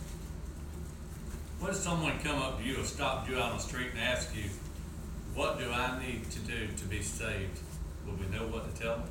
What 1.59 1.71
if 1.71 1.77
someone 1.77 2.17
come 2.19 2.41
up 2.41 2.59
to 2.59 2.65
you 2.65 2.79
or 2.79 2.83
stop 2.85 3.29
you 3.29 3.35
out 3.35 3.51
on 3.51 3.57
the 3.57 3.63
street 3.63 3.87
and 3.91 3.99
ask 3.99 4.33
you, 4.33 4.45
What 5.33 5.59
do 5.59 5.69
I 5.69 5.99
need 5.99 6.31
to 6.31 6.39
do 6.39 6.67
to 6.67 6.85
be 6.85 7.01
saved? 7.01 7.59
Will 8.05 8.15
we 8.15 8.27
know 8.27 8.47
what 8.47 8.73
to 8.73 8.81
tell 8.81 8.97
them? 8.97 9.09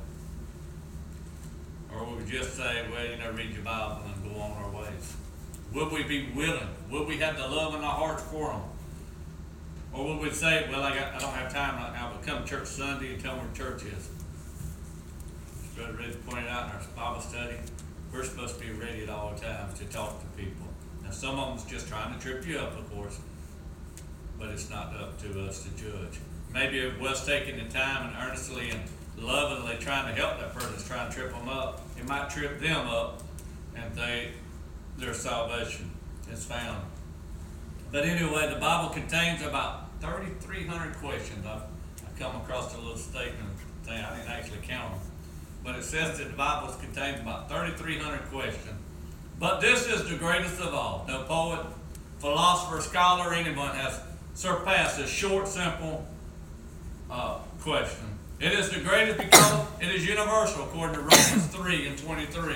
Or 1.93 2.05
will 2.05 2.15
we 2.15 2.25
just 2.25 2.55
say, 2.57 2.85
Well, 2.91 3.05
you 3.05 3.17
know, 3.17 3.31
read 3.33 3.53
your 3.53 3.63
Bible 3.63 4.01
and 4.05 4.33
go 4.33 4.39
on 4.39 4.51
our 4.63 4.81
ways? 4.81 5.15
Would 5.73 5.91
we 5.91 6.03
be 6.03 6.31
willing? 6.33 6.69
Would 6.89 7.07
we 7.07 7.17
have 7.17 7.37
the 7.37 7.47
love 7.47 7.75
in 7.75 7.83
our 7.83 7.93
hearts 7.93 8.23
for 8.23 8.47
them? 8.47 8.61
Or 9.93 10.07
would 10.07 10.21
we 10.23 10.31
say, 10.31 10.67
Well, 10.71 10.81
I, 10.81 10.95
got, 10.95 11.13
I 11.13 11.19
don't 11.19 11.33
have 11.33 11.53
time 11.53 11.75
right 11.75 11.93
now, 11.93 12.11
but 12.11 12.25
come 12.25 12.45
church 12.45 12.65
Sunday 12.65 13.13
and 13.13 13.21
tell 13.21 13.35
me 13.35 13.41
where 13.41 13.53
church 13.53 13.83
is? 13.83 14.09
Brother 15.75 15.93
Rich 15.93 16.25
pointed 16.25 16.47
out 16.47 16.69
in 16.69 16.71
our 16.77 16.81
Bible 16.95 17.21
study, 17.21 17.57
we're 18.15 18.23
supposed 18.23 18.57
to 18.57 18.65
be 18.65 18.71
ready 18.71 19.03
at 19.03 19.09
all 19.09 19.35
times 19.35 19.77
to 19.77 19.85
talk 19.85 20.21
to 20.21 20.41
people. 20.41 20.65
Now, 21.03 21.11
some 21.11 21.37
of 21.37 21.49
them's 21.49 21.69
just 21.69 21.89
trying 21.89 22.17
to 22.17 22.19
trip 22.19 22.47
you 22.47 22.57
up, 22.57 22.77
of 22.77 22.89
course, 22.93 23.19
but 24.39 24.49
it's 24.49 24.69
not 24.69 24.95
up 24.95 25.19
to 25.21 25.45
us 25.45 25.63
to 25.63 25.69
judge. 25.71 26.19
Maybe 26.53 26.79
it 26.79 26.97
was 26.99 27.25
taking 27.25 27.57
the 27.57 27.69
time 27.69 28.07
and 28.07 28.15
earnestly 28.17 28.69
and 28.69 28.79
lovingly 29.17 29.75
trying 29.81 30.13
to 30.13 30.19
help 30.19 30.39
that 30.39 30.53
person 30.53 30.71
that's 30.71 30.87
trying 30.87 31.09
to 31.11 31.15
trip 31.15 31.33
them 31.33 31.49
up. 31.49 31.81
It 31.97 32.07
might 32.07 32.29
trip 32.29 32.61
them 32.61 32.87
up, 32.87 33.21
and 33.75 33.93
they 33.95 34.31
their 34.97 35.13
salvation 35.13 35.91
is 36.31 36.45
found. 36.45 36.85
But 37.91 38.05
anyway, 38.05 38.49
the 38.53 38.59
Bible 38.59 38.93
contains 38.93 39.41
about 39.41 39.89
3,300 39.99 40.95
questions. 40.95 41.45
I've, 41.45 41.63
I've 42.05 42.17
come 42.17 42.37
across 42.37 42.73
a 42.75 42.77
little 42.77 42.95
statement 42.95 43.49
thing. 43.83 44.01
I 44.01 44.15
didn't 44.15 44.31
actually 44.31 44.59
count 44.63 44.93
them. 44.93 45.11
But 45.65 45.77
it 45.77 45.83
says 45.83 46.19
that 46.19 46.27
the 46.29 46.37
Bible 46.37 46.71
contains 46.73 47.19
about 47.19 47.49
3,300 47.49 48.29
questions. 48.31 48.79
But 49.39 49.59
this 49.61 49.87
is 49.87 50.07
the 50.07 50.15
greatest 50.15 50.61
of 50.61 50.75
all. 50.75 51.05
No 51.07 51.23
poet, 51.23 51.65
philosopher, 52.19 52.81
scholar, 52.81 53.33
anyone 53.33 53.75
has 53.75 53.99
surpassed 54.35 54.97
this 54.97 55.09
short, 55.09 55.47
simple 55.47 56.05
uh, 57.09 57.39
question. 57.61 58.05
It 58.39 58.53
is 58.53 58.69
the 58.69 58.79
greatest 58.79 59.17
because 59.17 59.65
it 59.81 59.89
is 59.89 60.05
universal, 60.07 60.65
according 60.65 60.95
to 60.97 61.01
Romans 61.01 61.47
3 61.47 61.87
and 61.87 61.97
23. 61.97 62.55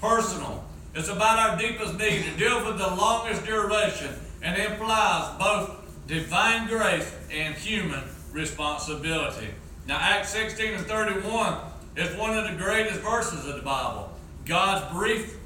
Personal. 0.00 0.64
It's 0.94 1.08
about 1.08 1.38
our 1.38 1.58
deepest 1.58 1.96
need. 1.98 2.24
It 2.26 2.38
deals 2.38 2.66
with 2.66 2.78
the 2.78 2.88
longest 2.88 3.44
duration 3.44 4.12
and 4.42 4.60
implies 4.60 5.38
both 5.38 6.06
divine 6.08 6.66
grace 6.66 7.14
and 7.30 7.54
human 7.54 8.02
responsibility. 8.32 9.48
Now, 9.86 9.98
Acts 10.00 10.30
16 10.30 10.74
and 10.74 10.86
31 10.86 11.58
is 11.96 12.14
one 12.16 12.36
of 12.36 12.50
the 12.50 12.62
greatest 12.62 13.00
verses 13.00 13.46
of 13.46 13.56
the 13.56 13.62
Bible. 13.62 14.12
God's 14.44 14.92
brief 14.94 15.36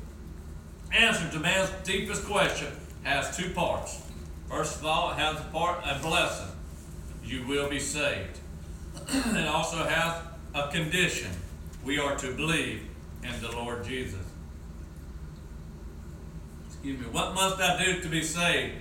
answer 0.92 1.30
to 1.30 1.38
man's 1.38 1.70
deepest 1.84 2.26
question 2.26 2.68
has 3.04 3.36
two 3.36 3.50
parts. 3.50 4.02
First 4.48 4.80
of 4.80 4.86
all, 4.86 5.12
it 5.12 5.18
has 5.18 5.38
a 5.40 5.44
part, 5.44 5.78
a 5.84 5.98
blessing. 6.00 6.48
You 7.24 7.46
will 7.46 7.70
be 7.70 7.78
saved. 7.78 8.40
it 9.08 9.46
also 9.46 9.76
has 9.76 10.22
a 10.54 10.68
condition. 10.68 11.30
We 11.84 11.98
are 11.98 12.16
to 12.16 12.34
believe 12.34 12.82
in 13.22 13.40
the 13.40 13.52
Lord 13.52 13.84
Jesus. 13.84 14.20
Excuse 16.66 16.98
me. 16.98 17.06
What 17.06 17.34
must 17.34 17.60
I 17.60 17.82
do 17.82 18.00
to 18.00 18.08
be 18.08 18.22
saved? 18.22 18.74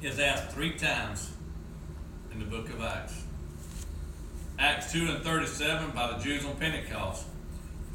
Is 0.00 0.18
asked 0.18 0.50
three 0.52 0.72
times 0.72 1.30
in 2.32 2.38
the 2.38 2.44
book 2.44 2.68
of 2.68 2.82
Acts. 2.82 3.22
Acts 4.58 4.92
2 4.92 5.06
and 5.08 5.24
37 5.24 5.90
by 5.90 6.12
the 6.12 6.22
Jews 6.22 6.44
on 6.44 6.56
Pentecost. 6.56 7.26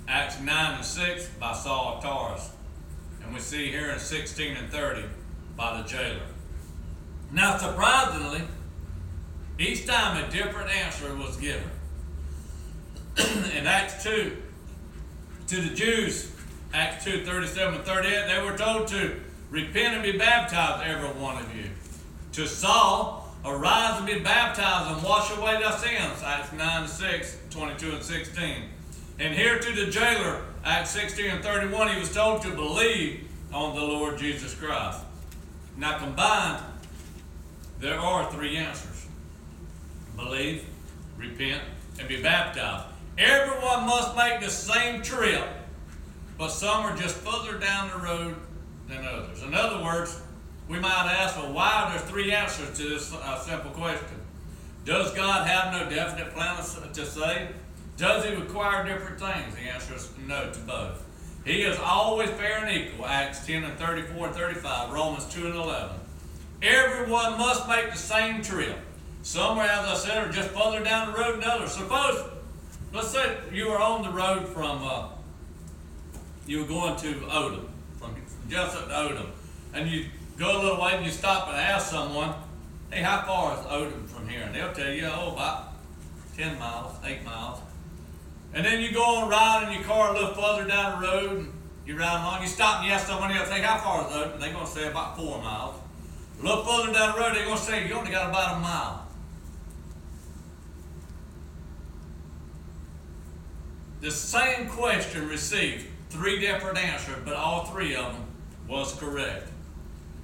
Acts 0.07 0.39
9 0.41 0.75
and 0.75 0.85
6 0.85 1.27
by 1.39 1.53
Saul 1.53 1.95
of 1.97 2.03
Tarsus. 2.03 2.51
And 3.23 3.33
we 3.33 3.39
see 3.39 3.69
here 3.69 3.89
in 3.91 3.99
16 3.99 4.57
and 4.57 4.69
30 4.69 5.03
by 5.55 5.81
the 5.81 5.87
jailer. 5.87 6.19
Now, 7.31 7.57
surprisingly, 7.57 8.41
each 9.57 9.85
time 9.85 10.23
a 10.23 10.31
different 10.31 10.69
answer 10.69 11.15
was 11.15 11.37
given. 11.37 11.69
in 13.17 13.67
Acts 13.67 14.03
2, 14.03 14.35
to 15.47 15.61
the 15.61 15.75
Jews, 15.75 16.31
Acts 16.73 17.05
2 17.05 17.25
37 17.25 17.75
and 17.75 17.83
38, 17.83 18.27
they 18.27 18.43
were 18.43 18.57
told 18.57 18.87
to 18.89 19.19
repent 19.49 19.95
and 19.95 20.03
be 20.03 20.17
baptized, 20.17 20.87
every 20.87 21.09
one 21.09 21.37
of 21.37 21.55
you. 21.55 21.65
To 22.33 22.47
Saul, 22.47 23.18
arise 23.45 23.97
and 23.97 24.05
be 24.05 24.19
baptized 24.19 24.95
and 24.95 25.03
wash 25.03 25.35
away 25.37 25.61
thy 25.61 25.75
sins, 25.75 26.23
Acts 26.23 26.51
9 26.51 26.81
and 26.81 26.89
6, 26.89 27.37
22 27.49 27.91
and 27.91 28.03
16. 28.03 28.55
And 29.19 29.33
here 29.33 29.59
to 29.59 29.71
the 29.73 29.91
jailer, 29.91 30.43
Acts 30.63 30.91
16 30.91 31.25
and 31.25 31.43
31, 31.43 31.93
he 31.93 31.99
was 31.99 32.13
told 32.13 32.41
to 32.43 32.51
believe 32.51 33.27
on 33.53 33.75
the 33.75 33.81
Lord 33.81 34.17
Jesus 34.17 34.53
Christ. 34.53 34.99
Now, 35.77 35.97
combined, 35.97 36.63
there 37.79 37.99
are 37.99 38.31
three 38.31 38.57
answers 38.57 39.07
believe, 40.17 40.65
repent, 41.17 41.61
and 41.97 42.07
be 42.07 42.21
baptized. 42.21 42.85
Everyone 43.17 43.85
must 43.85 44.15
make 44.15 44.41
the 44.41 44.49
same 44.49 45.01
trip, 45.01 45.43
but 46.37 46.49
some 46.49 46.85
are 46.85 46.95
just 46.95 47.15
further 47.17 47.57
down 47.57 47.89
the 47.89 48.05
road 48.05 48.35
than 48.87 49.05
others. 49.05 49.43
In 49.43 49.53
other 49.53 49.83
words, 49.83 50.21
we 50.69 50.79
might 50.79 51.11
ask, 51.19 51.35
well, 51.35 51.51
why 51.51 51.89
There's 51.91 52.07
three 52.09 52.31
answers 52.31 52.77
to 52.77 52.89
this 52.89 53.11
uh, 53.11 53.39
simple 53.39 53.71
question? 53.71 54.19
Does 54.85 55.11
God 55.13 55.47
have 55.47 55.73
no 55.73 55.89
definite 55.89 56.33
plan 56.33 56.57
to 56.57 57.05
save? 57.05 57.49
Does 57.97 58.23
he 58.23 58.35
require 58.35 58.85
different 58.85 59.19
things? 59.19 59.55
The 59.55 59.61
answer 59.61 59.95
is 59.95 60.09
no 60.27 60.51
to 60.51 60.59
both. 60.59 61.03
He 61.43 61.63
is 61.63 61.77
always 61.79 62.29
fair 62.31 62.63
and 62.63 62.71
equal, 62.71 63.07
Acts 63.07 63.45
10 63.45 63.63
and 63.63 63.77
34 63.79 64.27
and 64.27 64.35
35, 64.35 64.91
Romans 64.91 65.25
2 65.33 65.47
and 65.47 65.55
11. 65.55 65.97
Everyone 66.61 67.37
must 67.37 67.67
make 67.67 67.89
the 67.91 67.97
same 67.97 68.43
trip. 68.43 68.77
Some, 69.23 69.57
as 69.57 69.69
I 69.69 69.95
said, 69.95 70.27
are 70.27 70.31
just 70.31 70.49
further 70.49 70.83
down 70.83 71.11
the 71.11 71.17
road 71.17 71.41
than 71.41 71.49
others. 71.49 71.71
Suppose, 71.71 72.29
let's 72.93 73.09
say 73.09 73.37
you 73.51 73.69
were 73.69 73.79
on 73.79 74.03
the 74.03 74.11
road 74.11 74.47
from, 74.49 74.81
uh, 74.83 75.09
you 76.45 76.59
were 76.59 76.67
going 76.67 76.95
to 76.97 77.13
Odum, 77.15 77.65
from 77.97 78.15
Jesup 78.47 78.87
to 78.87 78.93
Odum, 78.93 79.27
and 79.73 79.89
you 79.89 80.05
go 80.39 80.57
a 80.57 80.59
little 80.63 80.81
way 80.81 80.93
and 80.95 81.05
you 81.05 81.11
stop 81.11 81.49
and 81.49 81.57
ask 81.57 81.91
someone, 81.91 82.33
hey, 82.91 83.01
how 83.01 83.21
far 83.23 83.59
is 83.59 83.65
Odum 83.65 84.07
from 84.07 84.27
here? 84.29 84.41
And 84.41 84.55
they'll 84.55 84.71
tell 84.71 84.89
you, 84.89 85.05
oh, 85.05 85.33
about 85.33 85.73
10 86.37 86.57
miles, 86.57 86.95
8 87.03 87.25
miles. 87.25 87.59
And 88.53 88.65
then 88.65 88.81
you 88.81 88.93
go 88.93 89.03
on 89.03 89.29
riding 89.29 89.75
your 89.75 89.83
car 89.83 90.11
a 90.11 90.13
little 90.13 90.33
further 90.33 90.67
down 90.67 91.01
the 91.01 91.07
road, 91.07 91.31
and 91.31 91.53
you 91.85 91.97
ride 91.97 92.21
along, 92.21 92.41
you 92.41 92.47
stop 92.47 92.77
and 92.77 92.87
you 92.87 92.93
ask 92.93 93.05
someone 93.05 93.31
else, 93.31 93.49
hey, 93.49 93.61
how 93.61 93.77
far 93.79 94.07
is 94.07 94.13
Odum? 94.15 94.39
They're 94.39 94.53
going 94.53 94.65
to 94.65 94.71
say 94.71 94.87
about 94.87 95.17
4 95.17 95.41
miles. 95.41 95.75
A 96.39 96.45
little 96.45 96.63
further 96.63 96.93
down 96.93 97.15
the 97.15 97.19
road, 97.19 97.35
they're 97.35 97.45
going 97.45 97.57
to 97.57 97.63
say, 97.63 97.85
you 97.85 97.93
only 97.93 98.11
got 98.11 98.29
about 98.29 98.57
a 98.57 98.59
mile. 98.61 99.07
The 103.99 104.11
same 104.11 104.69
question 104.69 105.27
received 105.27 105.85
three 106.09 106.39
different 106.39 106.77
answers, 106.77 107.17
but 107.25 107.33
all 107.33 107.65
three 107.65 107.93
of 107.93 108.13
them 108.13 108.25
was 108.69 108.93
correct. 108.93 109.48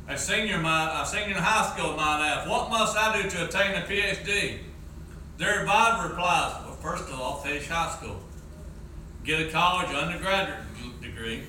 A 0.08 0.18
senior, 0.18 0.60
might, 0.60 1.02
a 1.02 1.06
senior 1.06 1.36
in 1.36 1.42
high 1.42 1.74
school 1.74 1.96
might 1.96 2.22
ask, 2.28 2.48
what 2.48 2.70
must 2.70 2.96
I 2.96 3.22
do 3.22 3.28
to 3.28 3.46
attain 3.46 3.76
a 3.76 3.86
PhD? 3.86 4.60
Their 5.38 5.62
advisor 5.62 6.10
replies, 6.10 6.64
well, 6.64 6.76
first 6.76 7.06
of 7.06 7.20
all, 7.20 7.38
finish 7.38 7.68
high 7.68 7.92
school. 7.92 8.20
Get 9.24 9.48
a 9.48 9.52
college 9.52 9.90
undergraduate 9.90 10.60
degree, 11.02 11.44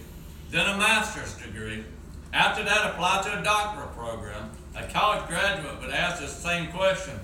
then 0.51 0.67
a 0.67 0.79
master's 0.79 1.35
degree. 1.35 1.85
After 2.33 2.65
that, 2.65 2.93
apply 2.93 3.23
to 3.25 3.41
a 3.41 3.45
doctoral 3.45 3.89
program. 3.89 4.51
a 4.75 4.87
college 4.89 5.27
graduate 5.27 5.81
would 5.81 5.91
ask 5.91 6.21
this 6.21 6.35
same 6.35 6.71
question, 6.73 7.19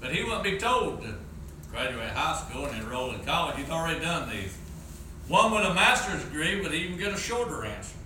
but 0.00 0.14
he 0.14 0.22
wouldn't 0.22 0.44
be 0.44 0.58
told 0.58 1.02
to 1.02 1.14
graduate 1.70 2.10
high 2.10 2.38
school 2.38 2.64
and 2.66 2.82
enroll 2.82 3.12
in 3.12 3.22
college. 3.24 3.56
He's 3.56 3.70
already 3.70 4.00
done 4.00 4.30
these. 4.30 4.56
One 5.28 5.52
with 5.52 5.64
a 5.64 5.74
master's 5.74 6.24
degree 6.24 6.60
would 6.60 6.72
even 6.72 6.98
get 6.98 7.12
a 7.12 7.18
shorter 7.18 7.64
answer. 7.64 7.96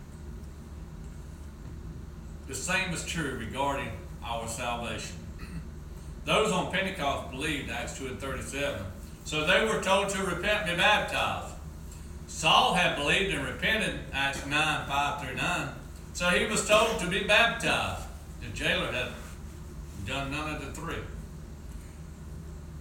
The 2.46 2.54
same 2.54 2.92
is 2.92 3.04
true 3.04 3.36
regarding 3.38 3.90
our 4.22 4.46
salvation. 4.48 5.16
Those 6.24 6.52
on 6.52 6.72
Pentecost 6.72 7.30
believed, 7.30 7.70
Acts 7.70 7.98
2 7.98 8.06
and 8.06 8.18
37. 8.18 8.80
So 9.24 9.46
they 9.46 9.64
were 9.64 9.82
told 9.82 10.08
to 10.10 10.22
repent 10.22 10.68
and 10.68 10.70
be 10.70 10.76
baptized. 10.76 11.54
Saul 12.26 12.74
had 12.74 12.96
believed 12.96 13.34
and 13.34 13.46
repented, 13.46 14.00
Acts 14.12 14.44
9, 14.46 14.86
5 14.86 15.22
through 15.22 15.36
9. 15.36 15.68
So 16.12 16.28
he 16.28 16.46
was 16.46 16.66
told 16.66 16.98
to 17.00 17.06
be 17.06 17.24
baptized. 17.24 18.06
The 18.40 18.48
jailer 18.48 18.92
had 18.92 19.08
done 20.06 20.30
none 20.30 20.54
of 20.54 20.64
the 20.64 20.72
three. 20.72 21.02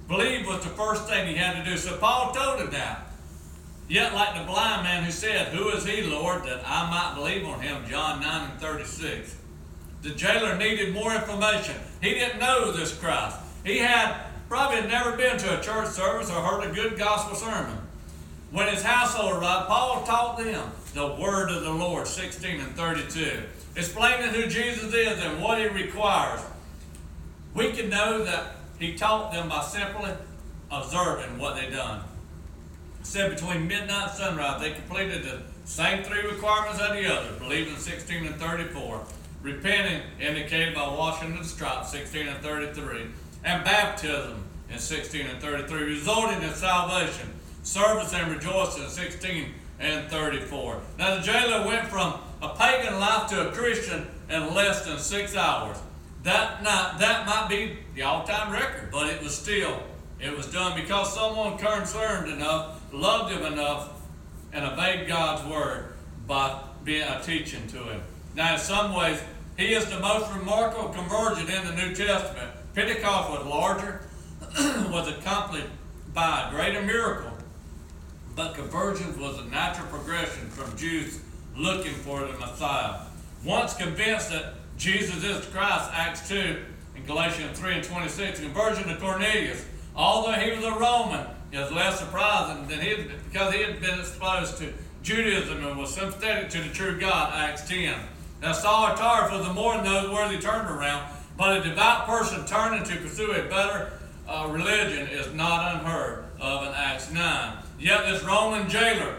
Believe 0.08 0.46
was 0.46 0.64
the 0.64 0.70
first 0.70 1.08
thing 1.08 1.28
he 1.28 1.36
had 1.36 1.64
to 1.64 1.70
do. 1.70 1.78
So 1.78 1.98
Paul 1.98 2.34
told 2.34 2.60
him 2.60 2.72
that. 2.72 3.08
Yet, 3.88 4.14
like 4.14 4.38
the 4.38 4.46
blind 4.46 4.84
man 4.84 5.04
who 5.04 5.12
said, 5.12 5.48
Who 5.48 5.70
is 5.70 5.86
he, 5.86 6.04
Lord, 6.04 6.44
that 6.44 6.62
I 6.66 6.90
might 6.90 7.16
believe 7.16 7.46
on 7.46 7.62
him? 7.62 7.84
John 7.90 8.22
9 8.22 8.52
and 8.52 8.60
36. 8.60 9.36
The 10.04 10.10
jailer 10.10 10.58
needed 10.58 10.94
more 10.94 11.16
information. 11.16 11.76
He 12.02 12.14
didn't 12.14 12.40
know 12.40 12.74
this 12.74 12.94
Christ. 12.94 13.38
He 13.64 13.78
had 13.78 14.18
probably 14.50 14.82
never 14.82 15.16
been 15.16 15.38
to 15.38 15.58
a 15.58 15.64
church 15.64 15.88
service 15.88 16.30
or 16.30 16.42
heard 16.42 16.70
a 16.70 16.74
good 16.74 16.98
gospel 17.00 17.38
sermon. 17.38 17.78
When 18.52 18.68
his 18.68 18.84
household 18.84 19.42
arrived, 19.42 19.70
Paul 19.70 20.04
taught 20.04 20.38
them 20.38 20.72
the 20.94 21.16
word 21.16 21.50
of 21.50 21.64
the 21.64 21.72
Lord, 21.72 22.06
16 22.06 22.60
and 22.60 22.76
32, 22.76 23.44
explaining 23.78 24.34
who 24.34 24.48
Jesus 24.48 24.94
is 24.94 25.24
and 25.24 25.42
what 25.42 25.58
he 25.58 25.68
requires. 25.68 26.42
We 27.56 27.72
can 27.72 27.90
know 27.90 28.26
that 28.26 28.58
he 28.80 28.96
taught 28.96 29.32
them 29.32 29.48
by 29.48 29.64
simply 29.64 30.12
observing 30.70 31.40
what 31.40 31.56
they 31.56 31.70
done. 31.70 32.04
said 33.04 33.32
between 33.34 33.68
midnight 33.68 34.10
and 34.10 34.18
sunrise, 34.18 34.60
they 34.60 34.74
completed 34.74 35.24
the 35.24 35.44
same 35.64 36.04
three 36.04 36.28
requirements 36.28 36.82
as 36.82 36.92
the 36.92 37.10
others, 37.10 37.40
believing 37.40 37.78
16 37.78 38.26
and 38.26 38.36
34. 38.36 39.06
Repenting, 39.44 40.02
indicated 40.20 40.74
by 40.74 40.88
washing 40.88 41.38
the 41.38 41.44
stripes, 41.44 41.92
16 41.92 42.28
and 42.28 42.40
33. 42.42 43.08
And 43.44 43.64
baptism 43.66 44.42
in 44.72 44.80
16 44.80 45.28
and 45.28 45.42
33, 45.42 45.84
resulting 45.84 46.42
in 46.42 46.54
salvation. 46.54 47.30
Service 47.62 48.14
and 48.14 48.32
rejoicing, 48.32 48.88
16 48.88 49.54
and 49.80 50.10
34. 50.10 50.82
Now 50.98 51.16
the 51.16 51.22
jailer 51.22 51.68
went 51.68 51.88
from 51.90 52.20
a 52.42 52.56
pagan 52.56 53.00
life 53.00 53.30
to 53.32 53.50
a 53.50 53.52
Christian 53.52 54.08
in 54.30 54.54
less 54.56 54.86
than 54.86 54.98
six 54.98 55.36
hours. 55.36 55.78
That 56.24 56.64
not 56.64 57.00
that 57.00 57.26
might 57.28 57.48
be 57.50 57.78
the 57.96 58.04
all-time 58.04 58.52
record, 58.52 58.90
but 58.92 59.10
it 59.10 59.22
was 59.22 59.36
still 59.38 59.84
it 60.22 60.36
was 60.36 60.48
done 60.48 60.80
because 60.80 61.14
someone 61.14 61.58
concerned 61.58 62.32
enough, 62.32 62.82
loved 62.94 63.34
him 63.34 63.44
enough, 63.44 63.90
and 64.54 64.64
obeyed 64.64 65.06
God's 65.06 65.46
word 65.50 65.94
by 66.26 66.62
being 66.86 67.04
a 67.04 67.22
teaching 67.22 67.68
to 67.68 67.78
him. 67.84 68.02
Now, 68.36 68.54
in 68.54 68.60
some 68.60 68.94
ways, 68.94 69.22
he 69.58 69.74
is 69.74 69.86
the 69.86 70.00
most 70.00 70.34
remarkable 70.34 70.90
conversion 70.90 71.50
in 71.50 71.66
the 71.66 71.76
New 71.76 71.94
Testament. 71.94 72.52
Pentecost 72.74 73.30
was 73.30 73.46
larger, 73.46 74.02
was 74.92 75.08
accompanied 75.08 75.70
by 76.14 76.48
a 76.48 76.52
greater 76.52 76.82
miracle, 76.82 77.32
but 78.36 78.56
conversion 78.56 79.20
was 79.20 79.38
a 79.40 79.46
natural 79.46 79.88
progression 79.88 80.50
from 80.50 80.76
Jews 80.76 81.20
looking 81.56 81.94
for 81.94 82.22
the 82.22 82.34
Messiah. 82.34 83.02
Once 83.44 83.76
convinced 83.76 84.32
that 84.32 84.56
Jesus 84.78 85.24
is 85.24 85.46
Christ, 85.48 85.92
Acts 85.94 86.28
2 86.30 86.58
and 86.96 87.06
Galatians 87.06 87.60
3 87.60 87.76
and 87.76 87.84
26, 87.84 88.40
conversion 88.40 88.88
to 88.88 88.96
Cornelius, 88.98 89.66
although 89.96 90.32
he 90.32 90.52
was 90.56 90.66
a 90.66 90.72
Roman, 90.72 91.28
is 91.52 91.72
less 91.72 92.00
surprising 92.00 92.68
than 92.68 92.82
he 92.82 93.04
because 93.30 93.54
he 93.54 93.62
had 93.62 93.80
been 93.80 94.00
exposed 94.00 94.58
to 94.58 94.74
Judaism 95.04 95.64
and 95.64 95.78
was 95.78 95.94
sympathetic 95.94 96.50
to 96.50 96.62
the 96.62 96.70
true 96.70 97.00
God, 97.00 97.34
Acts 97.36 97.68
10. 97.68 97.94
Now 98.44 98.52
Saul 98.52 98.88
of 98.88 99.00
Tarsus 99.00 99.40
was 99.40 99.48
a 99.48 99.54
more 99.54 99.82
noteworthy 99.82 100.36
turnaround, 100.36 101.08
but 101.38 101.60
a 101.60 101.64
devout 101.64 102.06
person 102.06 102.46
turning 102.46 102.84
to 102.84 102.98
pursue 102.98 103.32
a 103.32 103.44
better 103.48 103.94
uh, 104.28 104.50
religion 104.52 105.08
is 105.08 105.34
not 105.34 105.76
unheard 105.76 106.26
of 106.42 106.68
in 106.68 106.74
Acts 106.74 107.10
9. 107.10 107.58
Yet 107.80 108.06
this 108.06 108.22
Roman 108.22 108.70
jailer 108.70 109.16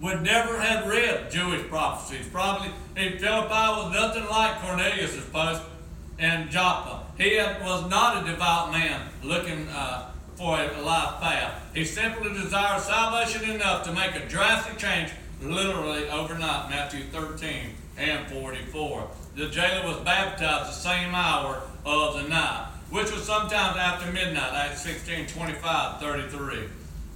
would 0.00 0.22
never 0.22 0.58
have 0.58 0.86
read 0.86 1.30
Jewish 1.30 1.68
prophecies. 1.68 2.26
Probably 2.28 2.70
Philippi 2.94 3.48
was 3.50 3.92
nothing 3.92 4.26
like 4.26 4.62
Cornelius' 4.62 5.22
post 5.26 5.60
in 6.18 6.48
Joppa. 6.48 7.02
He 7.18 7.36
was 7.36 7.90
not 7.90 8.24
a 8.24 8.30
devout 8.30 8.72
man 8.72 9.02
looking 9.22 9.68
uh, 9.68 10.12
for 10.36 10.58
a 10.58 10.80
life 10.80 11.20
path. 11.20 11.62
He 11.74 11.84
simply 11.84 12.32
desired 12.32 12.80
salvation 12.80 13.50
enough 13.50 13.84
to 13.84 13.92
make 13.92 14.14
a 14.14 14.26
drastic 14.28 14.78
change 14.78 15.10
literally 15.42 16.08
overnight, 16.08 16.70
Matthew 16.70 17.04
13 17.04 17.74
and 17.96 18.26
44. 18.28 19.10
The 19.36 19.48
jailer 19.48 19.86
was 19.86 19.98
baptized 20.04 20.68
the 20.68 20.72
same 20.72 21.14
hour 21.14 21.62
of 21.84 22.14
the 22.14 22.28
night, 22.28 22.68
which 22.90 23.12
was 23.12 23.24
sometimes 23.24 23.76
after 23.76 24.10
midnight, 24.12 24.52
Acts 24.52 24.82
16, 24.82 25.26
25, 25.28 26.00
33. 26.00 26.58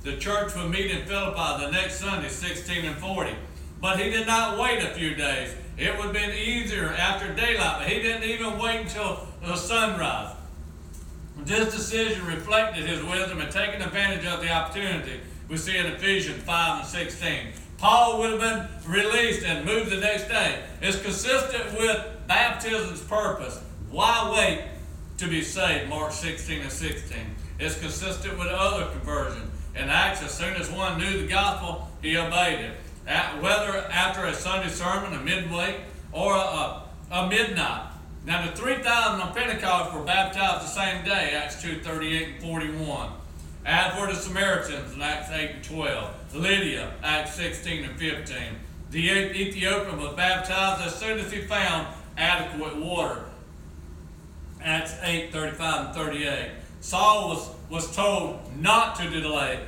The 0.02 0.16
church 0.16 0.54
would 0.54 0.70
meet 0.70 0.90
in 0.90 1.06
Philippi 1.06 1.64
the 1.64 1.70
next 1.70 2.00
Sunday, 2.00 2.28
16 2.28 2.84
and 2.84 2.96
40. 2.96 3.34
But 3.80 3.98
he 3.98 4.10
did 4.10 4.26
not 4.26 4.58
wait 4.58 4.82
a 4.82 4.94
few 4.94 5.14
days. 5.14 5.54
It 5.76 5.94
would 5.96 6.06
have 6.06 6.12
been 6.12 6.30
easier 6.30 6.88
after 6.88 7.32
daylight, 7.34 7.80
but 7.80 7.88
he 7.88 8.00
didn't 8.00 8.22
even 8.22 8.58
wait 8.58 8.80
until 8.80 9.26
the 9.42 9.56
sunrise. 9.56 10.34
This 11.38 11.74
decision 11.74 12.24
reflected 12.26 12.86
his 12.86 13.02
wisdom 13.02 13.40
and 13.40 13.50
taking 13.50 13.82
advantage 13.82 14.24
of 14.24 14.40
the 14.40 14.50
opportunity 14.50 15.20
we 15.48 15.56
see 15.56 15.76
in 15.76 15.86
Ephesians 15.86 16.42
5 16.42 16.80
and 16.80 16.88
16. 16.88 17.38
Paul 17.78 18.18
would 18.20 18.40
have 18.40 18.40
been 18.40 18.92
released 18.92 19.44
and 19.44 19.66
moved 19.66 19.90
the 19.90 19.98
next 19.98 20.28
day. 20.28 20.62
It's 20.80 21.00
consistent 21.00 21.78
with 21.78 22.04
baptism's 22.26 23.02
purpose. 23.02 23.60
Why 23.90 24.32
wait 24.34 24.64
to 25.18 25.28
be 25.28 25.42
saved? 25.42 25.88
Mark 25.88 26.12
16 26.12 26.62
and 26.62 26.72
16. 26.72 27.18
It's 27.58 27.78
consistent 27.78 28.38
with 28.38 28.48
other 28.48 28.86
conversions. 28.90 29.50
In 29.74 29.90
Acts, 29.90 30.22
as 30.22 30.32
soon 30.32 30.54
as 30.54 30.70
one 30.70 30.98
knew 30.98 31.20
the 31.20 31.26
gospel, 31.26 31.88
he 32.00 32.16
obeyed 32.16 32.60
it. 32.60 32.76
At, 33.06 33.40
whether 33.42 33.76
after 33.90 34.24
a 34.24 34.34
Sunday 34.34 34.70
sermon, 34.70 35.12
a 35.12 35.22
midweek, 35.22 35.76
or 36.12 36.32
a, 36.34 36.38
a, 36.38 36.88
a 37.10 37.28
midnight. 37.28 37.92
Now, 38.24 38.44
the 38.44 38.56
3,000 38.56 39.20
on 39.20 39.34
Pentecost 39.34 39.94
were 39.94 40.02
baptized 40.02 40.64
the 40.64 40.68
same 40.68 41.04
day, 41.04 41.32
Acts 41.34 41.62
2 41.62 41.80
38 41.80 42.28
and 42.28 42.42
41. 42.42 43.10
As 43.66 43.98
were 43.98 44.06
the 44.06 44.14
Samaritans 44.14 44.94
in 44.94 45.02
Acts 45.02 45.28
8 45.28 45.50
and 45.50 45.64
12. 45.64 46.34
Lydia, 46.36 46.92
Acts 47.02 47.34
16 47.34 47.84
and 47.84 47.98
15. 47.98 48.36
The 48.90 49.10
Ethiopian 49.10 50.00
was 50.00 50.14
baptized 50.14 50.86
as 50.86 50.94
soon 50.94 51.18
as 51.18 51.32
he 51.32 51.40
found 51.40 51.88
adequate 52.16 52.76
water. 52.76 53.24
Acts 54.62 54.94
8, 55.02 55.32
35 55.32 55.86
and 55.86 55.94
38. 55.96 56.50
Saul 56.80 57.28
was, 57.30 57.50
was 57.68 57.96
told 57.96 58.38
not 58.56 58.94
to 59.00 59.10
delay 59.10 59.58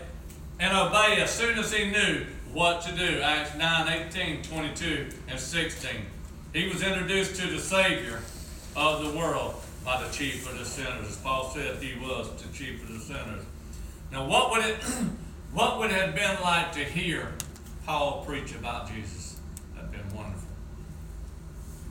and 0.61 0.76
obey 0.76 1.20
as 1.20 1.30
soon 1.30 1.58
as 1.58 1.72
he 1.72 1.90
knew 1.90 2.24
what 2.52 2.82
to 2.82 2.92
do. 2.92 3.20
Acts 3.20 3.56
9, 3.56 4.06
18, 4.14 4.44
22, 4.44 5.08
and 5.26 5.40
16. 5.40 5.90
He 6.52 6.68
was 6.68 6.84
introduced 6.84 7.34
to 7.40 7.48
the 7.48 7.58
Savior 7.58 8.20
of 8.76 9.02
the 9.02 9.18
world 9.18 9.56
by 9.84 10.00
the 10.04 10.12
chief 10.12 10.48
of 10.48 10.56
the 10.56 10.64
sinners. 10.64 11.08
As 11.08 11.16
Paul 11.16 11.50
said, 11.50 11.82
he 11.82 11.98
was 11.98 12.30
the 12.40 12.52
chief 12.56 12.80
of 12.84 12.94
the 12.94 13.00
sinners. 13.00 13.44
Now, 14.10 14.26
what 14.26 14.50
would 14.50 14.64
it, 14.64 14.76
what 15.52 15.78
would 15.78 15.90
it 15.90 16.00
have 16.00 16.14
been 16.14 16.42
like 16.42 16.72
to 16.72 16.80
hear 16.80 17.32
Paul 17.86 18.24
preach 18.26 18.54
about 18.54 18.92
Jesus? 18.92 19.40
That'd 19.74 19.92
been 19.92 20.16
wonderful. 20.16 20.48